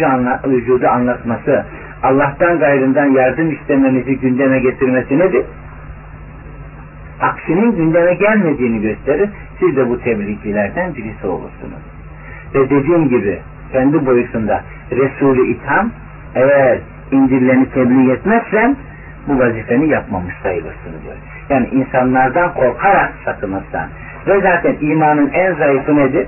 [0.46, 1.66] vücudu anlatması,
[2.04, 5.46] Allah'tan gayrından yardım istemenizi gündeme getirmesi nedir?
[7.22, 9.30] Aksinin gündeme gelmediğini gösterir.
[9.60, 12.01] Siz de bu tebliğcilerden birisi olursunuz.
[12.56, 13.40] Ve dediğim gibi
[13.72, 15.92] kendi boyutunda Resulü itham
[16.36, 16.80] eğer
[17.12, 18.76] indirileni tebliğ etmezsen
[19.28, 21.16] bu vazifeni yapmamış sayılırsın diyor.
[21.50, 23.90] Yani insanlardan korkarak sakınırsan
[24.28, 26.28] ve zaten imanın en zayıfı nedir?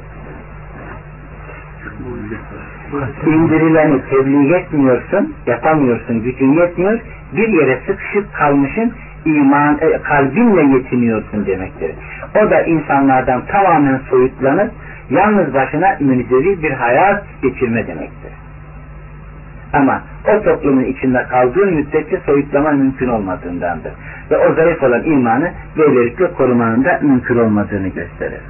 [3.28, 7.00] indirileni tebliğ etmiyorsun, yapamıyorsun, gücün yetmiyor,
[7.34, 8.94] bir yere sıkışıp kalmışın,
[9.26, 11.92] iman, e, kalbinle yetiniyorsun demektir.
[12.36, 14.72] O da insanlardan tamamen soyutlanıp,
[15.14, 18.32] yalnız başına münzevi bir hayat geçirme demektir.
[19.74, 23.92] Ama o toplumun içinde kaldığın müddetçe soyutlama mümkün olmadığındandır.
[24.32, 28.42] Ve o zayıf olan imanı böylelikle korumanın da mümkün olmadığını gösterir.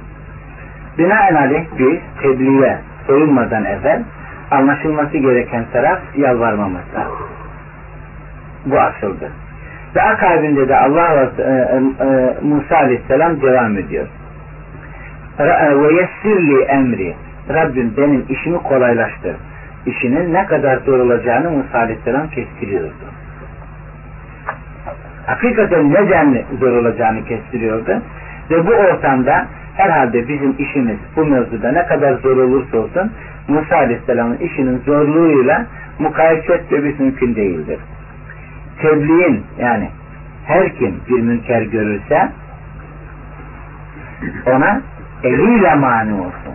[0.98, 4.02] Binaenaleyh biz tebliğe soyulmadan evvel
[4.50, 6.98] anlaşılması gereken taraf yalvarmaması.
[8.66, 9.30] Bu asıldı.
[9.96, 11.80] Ve akabinde de Allah e, e,
[12.42, 14.06] Musa Aleyhisselam devam ediyor.
[15.38, 17.14] Ve yessirli emri
[17.48, 19.36] Rabbim benim işimi kolaylaştır.
[19.86, 23.04] İşinin ne kadar zor olacağını Musa Aleyhisselam kestiriyordu.
[25.26, 28.02] Hakikaten neden zor olacağını kestiriyordu.
[28.50, 33.12] Ve bu ortamda herhalde bizim işimiz bu mevzuda ne kadar zor olursa olsun
[33.48, 35.66] Musa Aleyhisselam'ın işinin zorluğuyla
[35.98, 37.78] mukayese etmemiz mümkün değildir.
[38.82, 39.88] Tebliğin yani
[40.46, 42.28] her kim bir münker görürse
[44.46, 44.80] ona
[45.24, 46.54] eliyle mani olsun.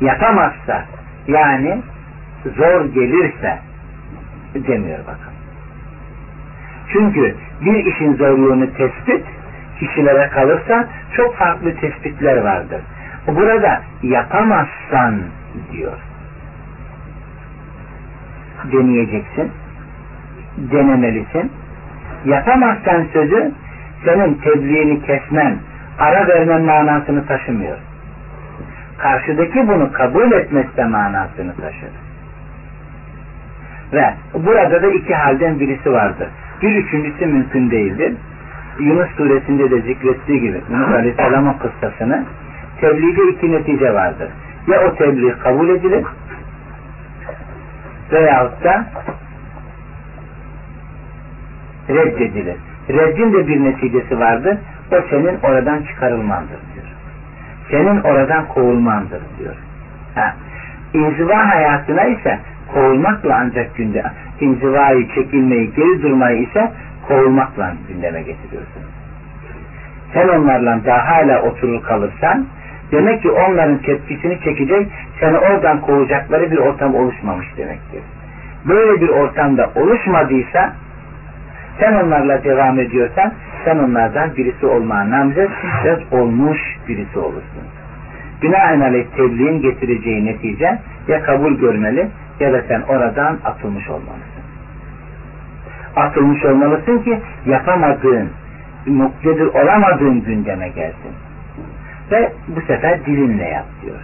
[0.00, 0.84] Yapamazsa
[1.28, 1.82] yani
[2.56, 3.58] zor gelirse
[4.54, 5.32] demiyor bakın.
[6.92, 9.24] Çünkü bir işin zorluğunu tespit
[9.80, 12.80] kişilere kalırsa çok farklı tespitler vardır.
[13.26, 15.20] Burada yapamazsan
[15.72, 15.98] diyor.
[18.72, 19.52] Deneyeceksin.
[20.56, 21.52] Denemelisin.
[22.24, 23.52] Yapamazsan sözü
[24.04, 25.58] senin tebliğini kesmen,
[26.00, 27.76] ara vermen manasını taşımıyor.
[28.98, 31.90] Karşıdaki bunu kabul etmezse manasını taşır.
[33.92, 36.28] Ve burada da iki halden birisi vardır.
[36.62, 38.12] Bir üçüncüsü mümkün değildir.
[38.78, 42.24] Yunus suresinde de zikrettiği gibi Yunus Aleyhisselam'ın kıssasını
[42.80, 44.28] tebliğde iki netice vardır.
[44.66, 46.04] Ya o tebliğ kabul edilir
[48.12, 48.86] veyahut da
[51.88, 52.56] reddedilir.
[52.88, 54.58] Reddin de bir neticesi vardır.
[54.92, 56.86] O senin oradan çıkarılmandır diyor.
[57.70, 59.54] Senin oradan kovulmandır diyor.
[60.14, 60.34] Ha.
[60.94, 62.38] İnziva hayatına ise
[62.74, 64.04] kovulmakla ancak günde
[64.40, 66.72] inzivayı, çekilmeyi, geri durmayı ise
[67.08, 68.82] kovulmakla gündeme getiriyorsun.
[70.14, 72.46] Sen onlarla daha hala oturur kalırsan
[72.92, 74.88] demek ki onların tepkisini çekecek
[75.20, 78.02] seni oradan kovacakları bir ortam oluşmamış demektir.
[78.68, 80.72] Böyle bir ortamda oluşmadıysa
[81.80, 83.32] sen onlarla devam ediyorsan
[83.64, 85.50] sen onlardan birisi olmaya namzet
[85.84, 86.58] ve olmuş
[86.88, 87.64] birisi olursun.
[88.42, 92.08] Binaenaleyh tebliğin getireceği netice ya kabul görmeli
[92.40, 94.42] ya da sen oradan atılmış olmalısın.
[95.96, 98.30] Atılmış olmalısın ki yapamadığın,
[98.86, 101.12] muktedir olamadığın gündeme gelsin.
[102.10, 104.00] Ve bu sefer dilinle yap diyor.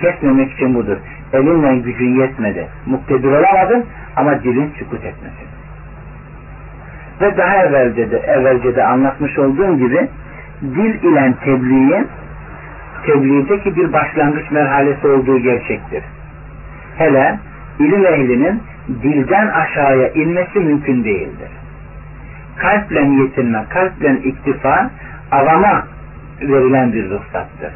[0.00, 0.96] Kesmemek için budur.
[1.32, 2.68] Elinle gücün yetmedi.
[2.86, 3.84] Muktedir olamadın
[4.16, 5.53] ama dilin sükut etmesin.
[7.20, 10.08] Ve daha evvelce de, evvelce de anlatmış olduğum gibi
[10.62, 12.08] dil ile tebliğin
[13.06, 16.02] tebliğdeki bir başlangıç merhalesi olduğu gerçektir.
[16.98, 17.38] Hele
[17.78, 18.62] ilim ehlinin
[19.02, 21.48] dilden aşağıya inmesi mümkün değildir.
[22.56, 24.90] Kalple yetinme, kalple iktifa
[25.32, 25.86] avama
[26.42, 27.72] verilen bir ruhsattır.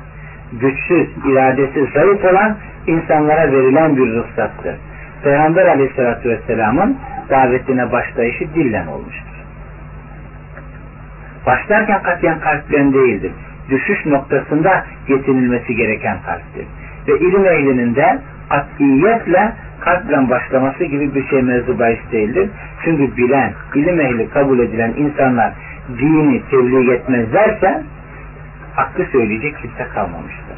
[0.52, 4.76] Güçsüz, iradesi zayıf olan insanlara verilen bir ruhsattır.
[5.24, 6.98] Peygamber aleyhissalatü vesselamın
[7.30, 9.27] davetine başlayışı dillen olmuştur.
[11.48, 13.32] Başlarken katiyen kalplen değildir.
[13.70, 16.66] Düşüş noktasında yetinilmesi gereken kalptir.
[17.08, 18.18] Ve ilim ehlinin de
[18.48, 22.48] katiyetle kalple başlaması gibi bir şey mevzu bahis değildir.
[22.84, 25.52] Çünkü bilen, ilim ehli kabul edilen insanlar
[25.98, 27.82] dini tebliğ etmezlerse
[28.74, 30.56] hakkı söyleyecek kimse kalmamıştır.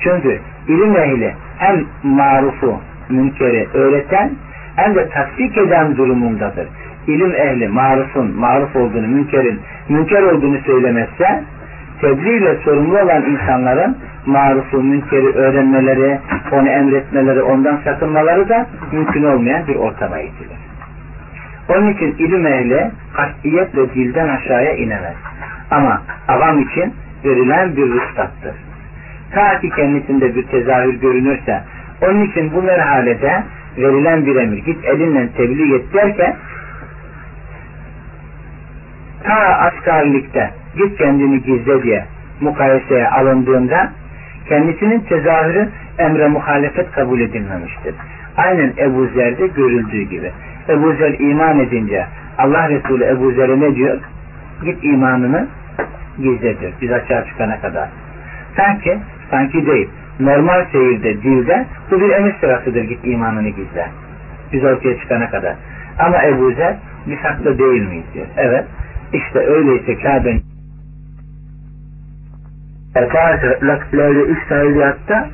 [0.00, 0.38] Çünkü
[0.68, 4.30] ilim ehli hem marufu, münkeri öğreten
[4.76, 6.66] hem de tasdik eden durumundadır.
[7.06, 11.42] İlim ehli marufun, maruf olduğunu, münkerin, münker olduğunu söylemezse
[12.00, 13.96] tebliğ ile sorumlu olan insanların
[14.26, 16.18] marufu, münkeri öğrenmeleri,
[16.52, 20.56] onu emretmeleri, ondan sakınmaları da mümkün olmayan bir ortama itilir.
[21.68, 25.14] Onun için ilim ehli katiyetle dilden aşağıya inemez.
[25.70, 26.94] Ama avam için
[27.24, 28.54] verilen bir ruhsattır.
[29.34, 31.62] Ta ki kendisinde bir tezahür görünürse,
[32.02, 33.42] onun için bu merhalede
[33.78, 36.36] verilen bir emir, git elinle tebliğ et derken,
[39.26, 42.04] ta askerlikte git kendini gizle diye
[42.40, 43.92] mukayeseye alındığında
[44.48, 45.68] kendisinin tezahürü
[45.98, 47.94] emre muhalefet kabul edilmemiştir.
[48.36, 50.32] Aynen Ebu Zer'de görüldüğü gibi.
[50.68, 52.06] Ebu Zer iman edince
[52.38, 53.98] Allah Resulü Ebu Zer'e ne diyor?
[54.64, 55.46] Git imanını
[56.18, 56.74] gizledir.
[56.80, 57.88] Biz açığa çıkana kadar.
[58.56, 58.98] Sanki,
[59.30, 59.88] sanki değil.
[60.20, 62.82] Normal seyirde, dilde bu bir emir sırasıdır.
[62.82, 63.86] Git imanını gizle.
[64.52, 65.54] Biz ortaya çıkana kadar.
[65.98, 68.26] Ama Ebu Zer biz haklı değil miyiz diyor.
[68.36, 68.64] Evet.
[69.12, 70.42] İşte öyleyse Kabe'nin
[74.20, 75.28] üç taliyatta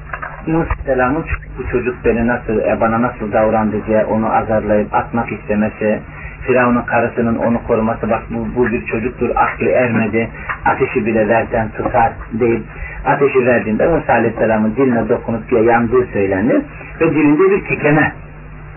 [0.47, 1.25] Musa Selam'ın
[1.59, 6.01] bu çocuk beni nasıl, e, bana nasıl davrandı diye onu azarlayıp atmak istemesi,
[6.47, 10.29] Firavun'un karısının onu koruması, bak bu, bu bir çocuktur, aklı ermedi,
[10.65, 12.63] ateşi bile versen tutar deyip
[13.05, 16.63] ateşi verdiğinde Musa Aleyhisselam'ın diline dokunup diye yandığı söylenir
[17.01, 18.13] ve dilinde bir tikeme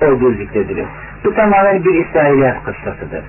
[0.01, 0.85] olduğu zikredilir.
[1.25, 3.23] Bu tamamen bir İsrailiyat kıssasıdır.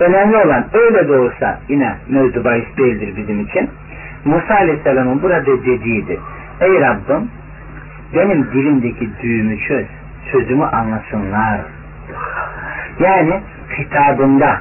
[0.00, 3.70] Önemli olan öyle de olsa yine mevzu bahis değildir bizim için.
[4.24, 6.18] Musa Aleyhisselam'ın burada dediğidir.
[6.60, 7.30] Ey Rabbim
[8.14, 9.86] benim dilimdeki düğümü çöz.
[10.32, 11.60] Sözümü anlasınlar.
[13.00, 13.40] Yani
[13.78, 14.60] hitabımda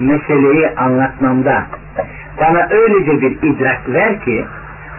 [0.00, 1.66] meseleyi anlatmamda
[2.40, 4.44] bana öylece bir idrak ver ki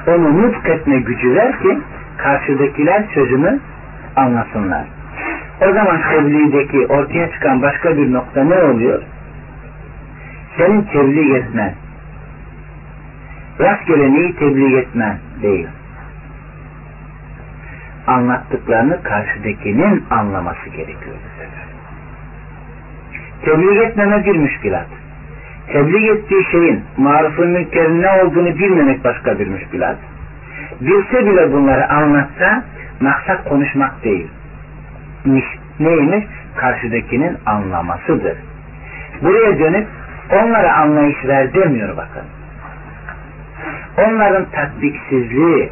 [0.08, 1.80] onu nutk gücü ver ki
[2.18, 3.60] karşıdakiler sözümü
[4.16, 4.84] anlasınlar.
[5.62, 9.02] O zaman tebliğdeki ortaya çıkan başka bir nokta ne oluyor?
[10.58, 11.74] Senin tebliğ etmen,
[13.60, 15.68] rastgele neyi tebliğ etmen değil.
[18.08, 21.64] Anlattıklarını karşıdakinin anlaması gerekiyor bu sefer.
[23.46, 24.88] Tebliğ etmeme bir müşkilat.
[25.68, 29.98] tebliğ ettiği şeyin marufun münkerin ne olduğunu bilmemek başka bir müşkülat.
[30.82, 32.64] Bilse bile bunları anlatsa
[33.00, 34.28] maksat konuşmak değil.
[35.80, 36.26] Neymiş?
[36.56, 38.38] Karşıdakinin anlamasıdır.
[39.22, 39.88] Buraya dönüp
[40.32, 42.24] onlara anlayış ver demiyor bakın.
[43.98, 45.70] Onların tatbiksizliği,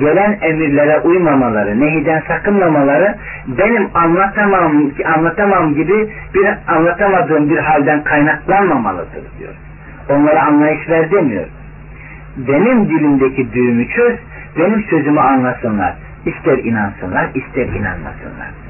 [0.00, 3.14] gelen emirlere uymamaları, nehiden sakınmamaları
[3.46, 9.54] benim anlatamam anlatamam gibi bir anlatamadığım bir halden kaynaklanmamalıdır diyor.
[10.08, 11.46] Onlara anlayış ver demiyor.
[12.36, 14.18] Benim dilimdeki düğümü çöz,
[14.58, 15.94] benim sözümü anlasınlar.
[16.26, 18.61] İster inansınlar, ister inanmasınlar.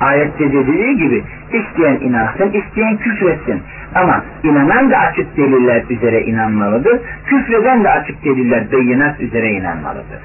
[0.00, 3.62] Ayette dediği gibi isteyen inansın, isteyen küfretsin.
[3.94, 7.00] Ama inanan da açık deliller üzere inanmalıdır.
[7.26, 10.20] Küfreden de açık deliller, beyinat üzere inanmalıdır.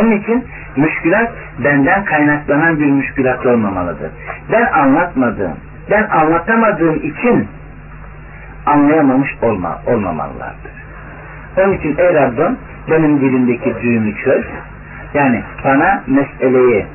[0.00, 0.44] Onun için
[0.76, 1.32] müşkülat
[1.64, 4.10] benden kaynaklanan bir müşkülat olmamalıdır.
[4.52, 5.56] Ben anlatmadığım,
[5.90, 7.48] ben anlatamadığım için
[8.66, 10.72] anlayamamış olma, olmamalılardır.
[11.56, 12.56] Onun için ey Rabbim
[12.90, 14.44] benim dilimdeki düğümü çöz.
[15.14, 16.86] Yani bana meseleyi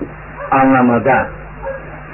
[0.51, 1.27] anlamada,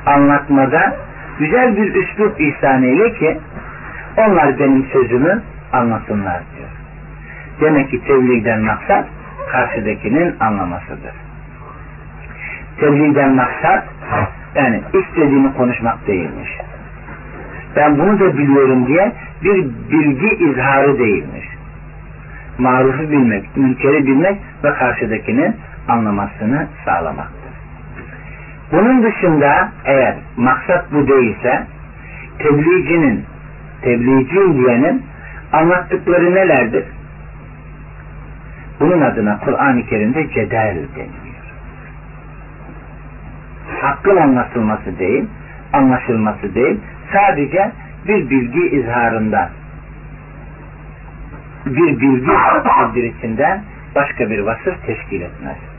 [0.06, 0.95] anlatmada
[1.39, 3.39] güzel bir üslup ihsan eyle ki
[4.18, 5.41] onlar benim sözümü
[5.74, 6.70] anlasınlar diyor.
[7.62, 9.06] Demek ki tebliğden maksat
[9.51, 11.14] karşıdakinin anlamasıdır.
[12.80, 13.84] Tebliğden maksat
[14.56, 16.49] yani istediğini konuşmak değilmiş.
[17.76, 19.12] Ben bunu da biliyorum diye
[19.43, 21.47] bir bilgi izharı değilmiş.
[22.58, 25.56] Marufu bilmek, münkeri bilmek ve karşıdakinin
[25.88, 27.43] anlamasını sağlamaktır.
[28.74, 31.63] Bunun dışında eğer maksat bu değilse
[32.39, 33.26] tebliğcinin,
[33.82, 35.03] tebliğci diyenin
[35.53, 36.84] anlattıkları nelerdir?
[38.80, 41.43] Bunun adına Kur'an-ı Kerim'de cedel deniliyor.
[43.82, 45.26] Hakkın anlatılması değil,
[45.74, 46.80] anlaşılması değil,
[47.13, 47.71] sadece
[48.07, 49.49] bir bilgi izharında
[51.65, 52.32] bir bilgi
[52.95, 53.63] bildirisinden
[53.95, 55.72] başka bir vasıf teşkil etmez.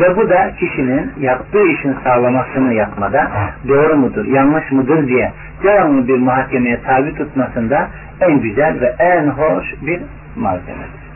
[0.00, 3.30] Ve bu da kişinin yaptığı işin sağlamasını yapmada
[3.68, 5.32] doğru mudur, yanlış mıdır diye
[5.62, 7.88] devamlı bir muhakemeye tabi tutmasında
[8.20, 10.00] en güzel ve en hoş bir
[10.36, 11.06] malzemedir.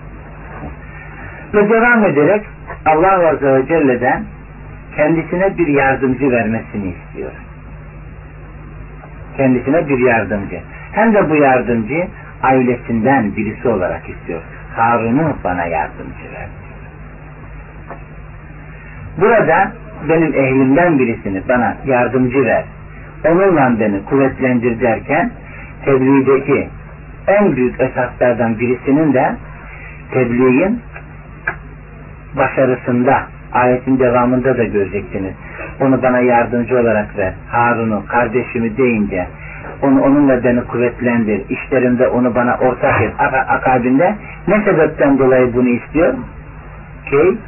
[1.54, 2.46] Ve devam ederek
[2.86, 4.24] Allah Azze ve Celle'den
[4.96, 7.30] kendisine bir yardımcı vermesini istiyor.
[9.36, 10.60] Kendisine bir yardımcı.
[10.92, 12.06] Hem de bu yardımcı
[12.42, 14.40] ailesinden birisi olarak istiyor.
[14.76, 16.59] Harun'u bana yardımcı ver.
[19.18, 19.72] Burada
[20.08, 22.64] benim ehlimden birisini bana yardımcı ver.
[23.24, 25.30] Onunla beni kuvvetlendir derken
[25.84, 26.68] tebliğdeki
[27.26, 29.32] en büyük esaslardan birisinin de
[30.10, 30.80] tebliğin
[32.36, 35.34] başarısında ayetin devamında da göreceksiniz.
[35.80, 37.32] Onu bana yardımcı olarak ver.
[37.50, 39.26] Harun'u, kardeşimi deyince
[39.82, 41.42] onu onunla beni kuvvetlendir.
[41.48, 43.12] İşlerimde onu bana ortak et.
[43.48, 44.14] Akabinde
[44.48, 46.14] ne sebepten dolayı bunu istiyor?
[47.10, 47.38] Ki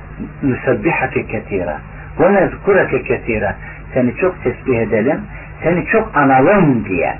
[0.43, 1.79] nusabbihake ketira
[2.21, 3.57] ve nezkurake ketira
[3.95, 5.21] seni çok tesbih edelim
[5.63, 7.15] seni çok analım diye.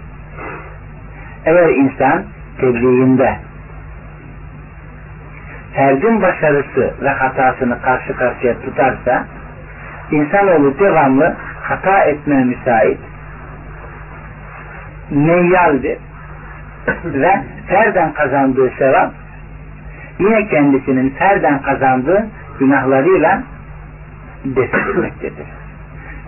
[1.45, 2.23] Eğer insan
[2.61, 3.37] tebliğinde
[5.75, 9.27] ferdin başarısı ve hatasını karşı karşıya tutarsa
[10.11, 12.99] insanoğlu devamlı hata etmeye müsait
[15.11, 15.99] meyyaldir
[17.05, 19.13] ve ferden kazandığı sevap
[20.19, 22.27] yine kendisinin ferden kazandığı
[22.63, 23.43] günahlarıyla
[24.45, 25.47] defedilmektedir.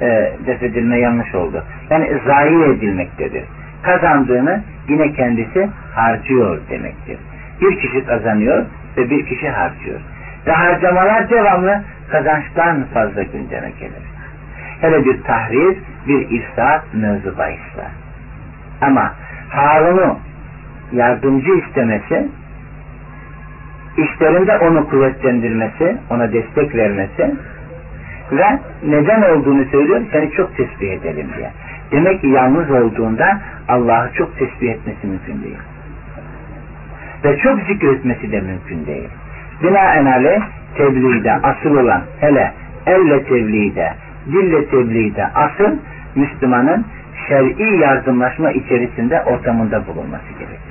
[0.01, 1.65] E, defedilme yanlış oldu.
[1.91, 3.45] Yani zayi edilmektedir.
[3.83, 7.19] Kazandığını yine kendisi harcıyor demektir.
[7.61, 8.65] Bir kişi kazanıyor
[8.97, 10.01] ve bir kişi harcıyor.
[10.47, 14.05] Ve harcamalar devamlı kazançtan fazla gündeme gelir.
[14.81, 15.79] Hele bir tahrir,
[16.09, 17.91] bir ifsat mevzu bahisler.
[18.81, 19.13] Ama
[19.51, 20.19] Harun'u
[20.93, 22.29] yardımcı istemesi
[23.97, 27.35] işlerinde onu kuvvetlendirmesi, ona destek vermesi
[28.33, 31.51] ve neden olduğunu söylüyor, seni çok tesbih edelim diye.
[31.93, 35.59] Demek ki yalnız olduğunda Allah'ı çok tesbih etmesi mümkün değil.
[37.25, 39.09] Ve çok zikretmesi de mümkün değil.
[39.63, 40.43] Binaenaleyh
[40.77, 42.53] tebliğde asıl olan hele
[42.87, 43.93] elle tebliğde,
[44.27, 45.77] dille tebliğde asıl
[46.15, 46.87] Müslümanın
[47.29, 50.64] şer'i yardımlaşma içerisinde ortamında bulunması gerekiyor.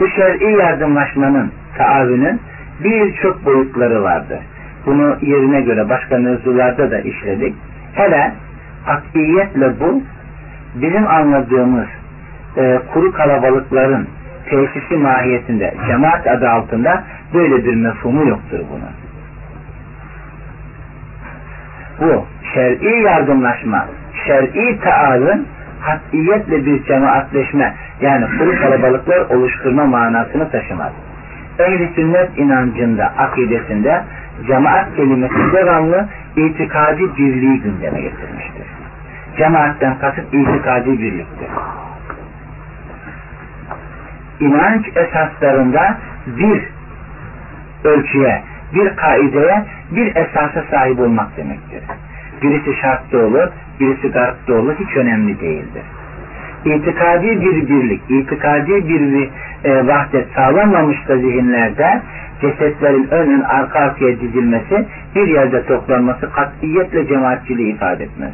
[0.00, 2.40] Bu şer'i yardımlaşmanın, taavünün
[2.84, 4.38] birçok boyutları vardır.
[4.86, 7.54] Bunu yerine göre başka mevzularda da işledik.
[7.94, 8.32] Hele
[8.86, 10.02] akliyetle bu
[10.74, 11.86] bizim anladığımız
[12.56, 14.08] e, kuru kalabalıkların
[14.50, 18.92] tesisi mahiyetinde, cemaat adı altında böyle bir mefhumu yoktur bunun.
[22.00, 22.24] Bu
[22.54, 23.86] şer'i yardımlaşma,
[24.26, 25.46] şer'i taavün
[25.86, 30.92] katiyetle bir cemaatleşme Yani kuru kalabalıklar oluşturma manasını taşımaz.
[31.58, 34.02] Ehli sünnet inancında, akidesinde
[34.46, 38.66] cemaat kelimesi devamlı itikadi birliği gündeme getirmiştir.
[39.36, 41.48] Cemaatten kasıt itikadi birliktir.
[44.40, 46.62] İnanç esaslarında bir
[47.84, 48.42] ölçüye,
[48.74, 51.82] bir kaideye, bir esasa sahip olmak demektir.
[52.42, 53.48] Birisi şartta olur,
[53.80, 55.82] birisi garpta olur, hiç önemli değildir.
[56.64, 59.28] İtikadi bir birlik, itikadi bir
[59.64, 62.00] e, vahdet sağlanmamış da zihinlerde
[62.40, 68.32] cesetlerin önün arka arkaya dizilmesi, bir yerde toplanması katiyetle cemaatçiliği ifade etmez.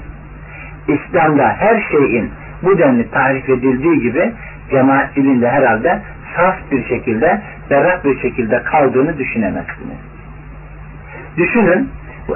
[0.89, 2.31] İslam'da her şeyin
[2.63, 4.33] bu denli tarif edildiği gibi
[4.71, 6.01] cemaatçiliğin de herhalde
[6.37, 7.41] saf bir şekilde,
[7.71, 9.99] berrak bir şekilde kaldığını düşünemezsiniz.
[11.37, 11.89] Düşünün,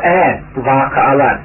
[0.02, 1.38] eğer vakalar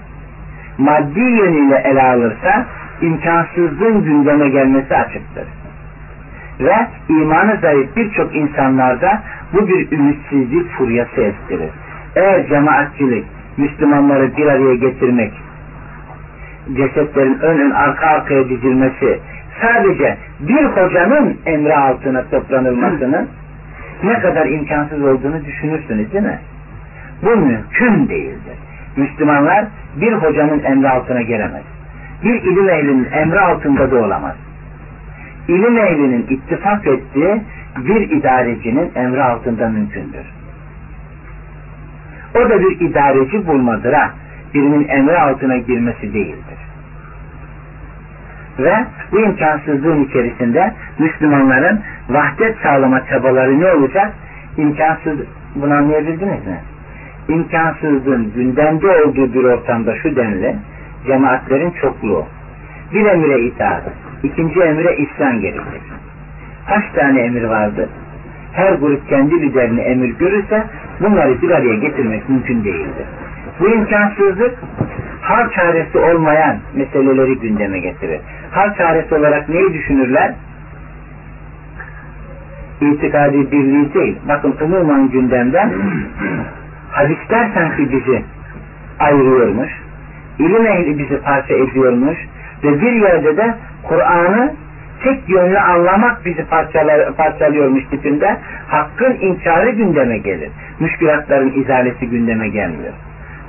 [0.77, 2.65] maddi yönüyle ele alırsa
[3.01, 5.47] imkansızlığın gündeme gelmesi açıktır.
[6.59, 6.75] Ve
[7.09, 9.21] imanı zayıf birçok insanlarda
[9.53, 11.69] bu bir ümitsizlik furyası estirir.
[12.15, 13.25] Eğer cemaatçilik,
[13.57, 15.33] Müslümanları bir araya getirmek,
[16.73, 19.19] cesetlerin ön ön arka arkaya dizilmesi,
[19.61, 23.29] sadece bir hocanın emri altına toplanılmasının
[24.03, 26.39] ne kadar imkansız olduğunu düşünürsünüz değil mi?
[27.23, 28.57] Bu mümkün değildir.
[28.97, 29.65] Müslümanlar
[29.95, 31.63] bir hocanın emri altına gelemez.
[32.23, 34.35] Bir ilim ehlinin emri altında da olamaz.
[35.47, 37.41] İlim ehlinin ittifak ettiği
[37.77, 40.25] bir idarecinin emri altında mümkündür.
[42.35, 44.11] O da bir idareci bulmadır ha.
[44.53, 46.57] Birinin emri altına girmesi değildir.
[48.59, 54.13] Ve bu imkansızlığın içerisinde Müslümanların vahdet sağlama çabaları ne olacak?
[54.57, 55.19] İmkansız,
[55.55, 56.59] bunu anlayabildiniz mi?
[57.29, 60.55] İmkansızlığın gündemde olduğu bir ortamda şu denli,
[61.07, 62.25] cemaatlerin çokluğu.
[62.93, 63.83] Bir emire itaat,
[64.23, 65.81] ikinci emire isyan gerekir.
[66.67, 67.89] Kaç tane emir vardır?
[68.53, 70.63] Her grup kendi liderini emir görürse
[70.99, 73.05] bunları bir araya getirmek mümkün değildir.
[73.59, 74.55] Bu imkansızlık
[75.21, 78.19] hal çaresi olmayan meseleleri gündeme getirir.
[78.51, 80.33] Hal çaresi olarak neyi düşünürler?
[82.81, 84.17] İtikadi birliği değil.
[84.27, 85.73] Bakın umuman gündemden
[86.93, 88.23] hadisler sanki bizi
[88.99, 89.69] ayırıyormuş.
[90.39, 92.17] İlim ehli bizi parça ediyormuş.
[92.63, 94.53] Ve bir yerde de Kur'an'ı
[95.03, 98.37] tek yönlü anlamak bizi parçalar, parçalıyormuş tipinde
[98.67, 100.49] hakkın inkarı gündeme gelir.
[100.79, 102.93] Müşkülatların izalesi gündeme gelmiyor.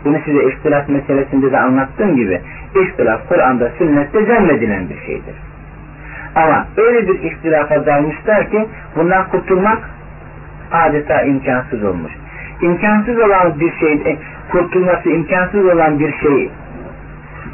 [0.05, 2.41] Bunu size ihtilaf meselesinde de anlattığım gibi
[2.75, 5.35] ihtilaf Kur'an'da sünnette zemmedilen bir şeydir.
[6.35, 8.67] Ama öyle bir ihtilafa dalmışlar ki
[8.97, 9.91] bundan kurtulmak
[10.73, 12.13] adeta imkansız olmuş.
[12.63, 14.17] İmkansız olan bir şey,
[14.51, 16.51] kurtulması imkansız olan bir şeyi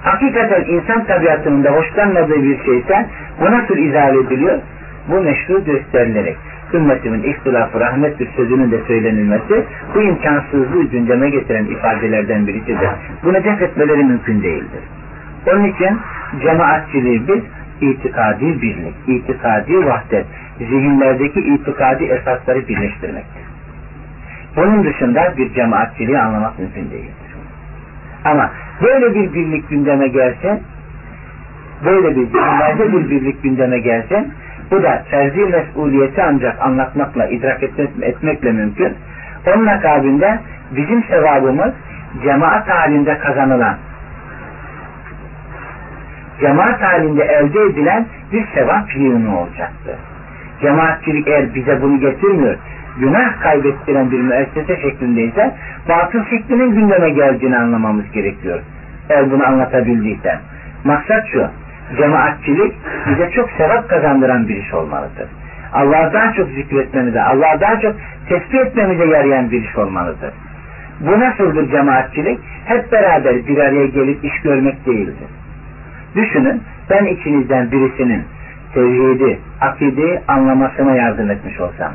[0.02, 3.06] hakikaten insan tabiatının da hoşlanmadığı bir şeyse
[3.40, 4.58] bu nasıl izah ediliyor?
[5.08, 6.36] Bu meşru gösterilerek
[6.74, 12.88] ümmetimin ihtilafı rahmettir sözünün de söylenilmesi bu imkansızlığı gündeme getiren ifadelerden birisidir.
[13.24, 14.82] Bunu def etmeleri mümkün değildir.
[15.46, 15.98] Onun için
[16.42, 17.42] cemaatçiliği biz
[17.80, 20.26] itikadi birlik, itikadi vahdet,
[20.58, 23.39] zihinlerdeki itikadi esasları birleştirmektir.
[24.56, 27.30] Bunun dışında bir cemaatçiliği anlamak mümkün değildir.
[28.24, 28.50] Ama
[28.82, 30.60] böyle bir birlik gündeme gelse,
[31.84, 34.26] böyle bir zihinlerde bir birlik gündeme gelse,
[34.70, 37.62] bu da terzi mesuliyeti ancak anlatmakla, idrak
[38.02, 38.94] etmekle mümkün.
[39.46, 40.38] Onun akabinde
[40.70, 41.72] bizim sevabımız
[42.24, 43.76] cemaat halinde kazanılan,
[46.40, 49.96] cemaat halinde elde edilen bir sevap yığını olacaktır.
[50.60, 52.56] Cemaatçilik eğer bize bunu getirmiyor,
[52.98, 55.54] günah kaybettiren bir müessese şeklindeyse,
[55.88, 58.60] batıl şeklinin gündeme geldiğini anlamamız gerekiyor.
[59.10, 60.40] Eğer bunu anlatabildiysem.
[60.84, 61.46] Maksat şu,
[61.96, 62.74] cemaatçilik
[63.08, 65.28] bize çok sevap kazandıran bir iş olmalıdır.
[65.72, 67.94] Allah'ı daha çok zikretmemize, Allah'ı daha çok
[68.28, 70.32] tespit etmemize yarayan bir iş olmalıdır.
[71.00, 72.38] Bu nasıldır cemaatçilik?
[72.64, 75.28] Hep beraber bir araya gelip iş görmek değildir.
[76.16, 78.24] Düşünün, ben içinizden birisinin
[78.74, 81.92] tevhidi, akideyi anlamasına yardım etmiş olsam,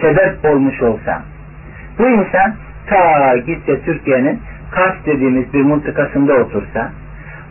[0.00, 1.22] sebep olmuş olsam,
[1.98, 2.54] bu insan
[2.86, 4.40] ta gitse Türkiye'nin
[4.70, 6.90] Kars dediğimiz bir mıntıkasında otursa,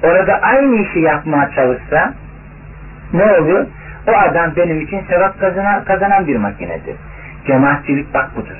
[0.03, 2.13] orada aynı işi yapmaya çalışsa
[3.13, 3.65] ne oluyor?
[4.07, 6.95] O adam benim için sevap kazanan, kazanan bir makinedir.
[7.47, 8.57] Cemaatçilik bak budur.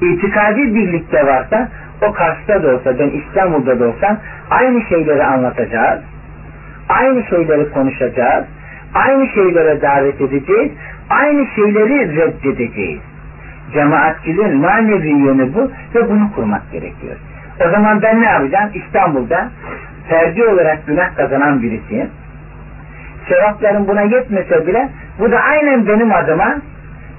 [0.00, 1.68] İtikadi birlikte varsa
[2.02, 4.18] o Kars'ta da olsa ben İstanbul'da da olsam
[4.50, 6.00] aynı şeyleri anlatacağız.
[6.88, 8.44] Aynı şeyleri konuşacağız.
[8.94, 10.72] Aynı şeylere davet edeceğiz.
[11.10, 13.00] Aynı şeyleri reddedeceğiz.
[13.72, 17.16] Cemaatçiliğin manevi yönü bu ve bunu kurmak gerekiyor.
[17.66, 18.70] O zaman ben ne yapacağım?
[18.74, 19.50] İstanbul'da
[20.08, 22.10] ferdi olarak günah kazanan birisiyim.
[23.28, 24.88] sevaplarım buna yetmese bile
[25.18, 26.56] bu da aynen benim adıma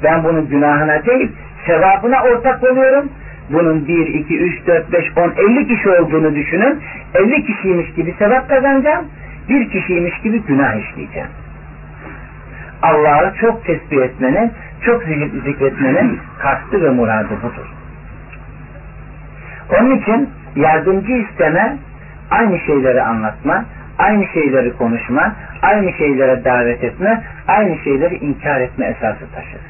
[0.04, 1.32] ben bunun günahına değil
[1.66, 3.10] sevabına ortak oluyorum.
[3.50, 6.80] Bunun 1, 2, 3, 4, 5, 10, 50 kişi olduğunu düşünün.
[7.16, 9.06] 50 kişiymiş gibi sevap kazanacağım.
[9.50, 11.28] Bir kişiymiş gibi günah işleyeceğim.
[12.82, 14.52] Allah'ı çok tesbih etmenin,
[14.86, 15.04] çok
[15.46, 17.74] zikretmenin kastı ve muradı budur.
[19.80, 21.78] Onun için yardımcı isteme,
[22.32, 23.66] aynı şeyleri anlatma,
[24.00, 29.62] aynı şeyleri konuşma, aynı şeylere davet etme, aynı şeyleri inkar etme esası taşır.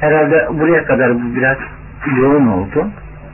[0.00, 1.56] Herhalde buraya kadar bu biraz
[2.16, 2.86] yoğun oldu.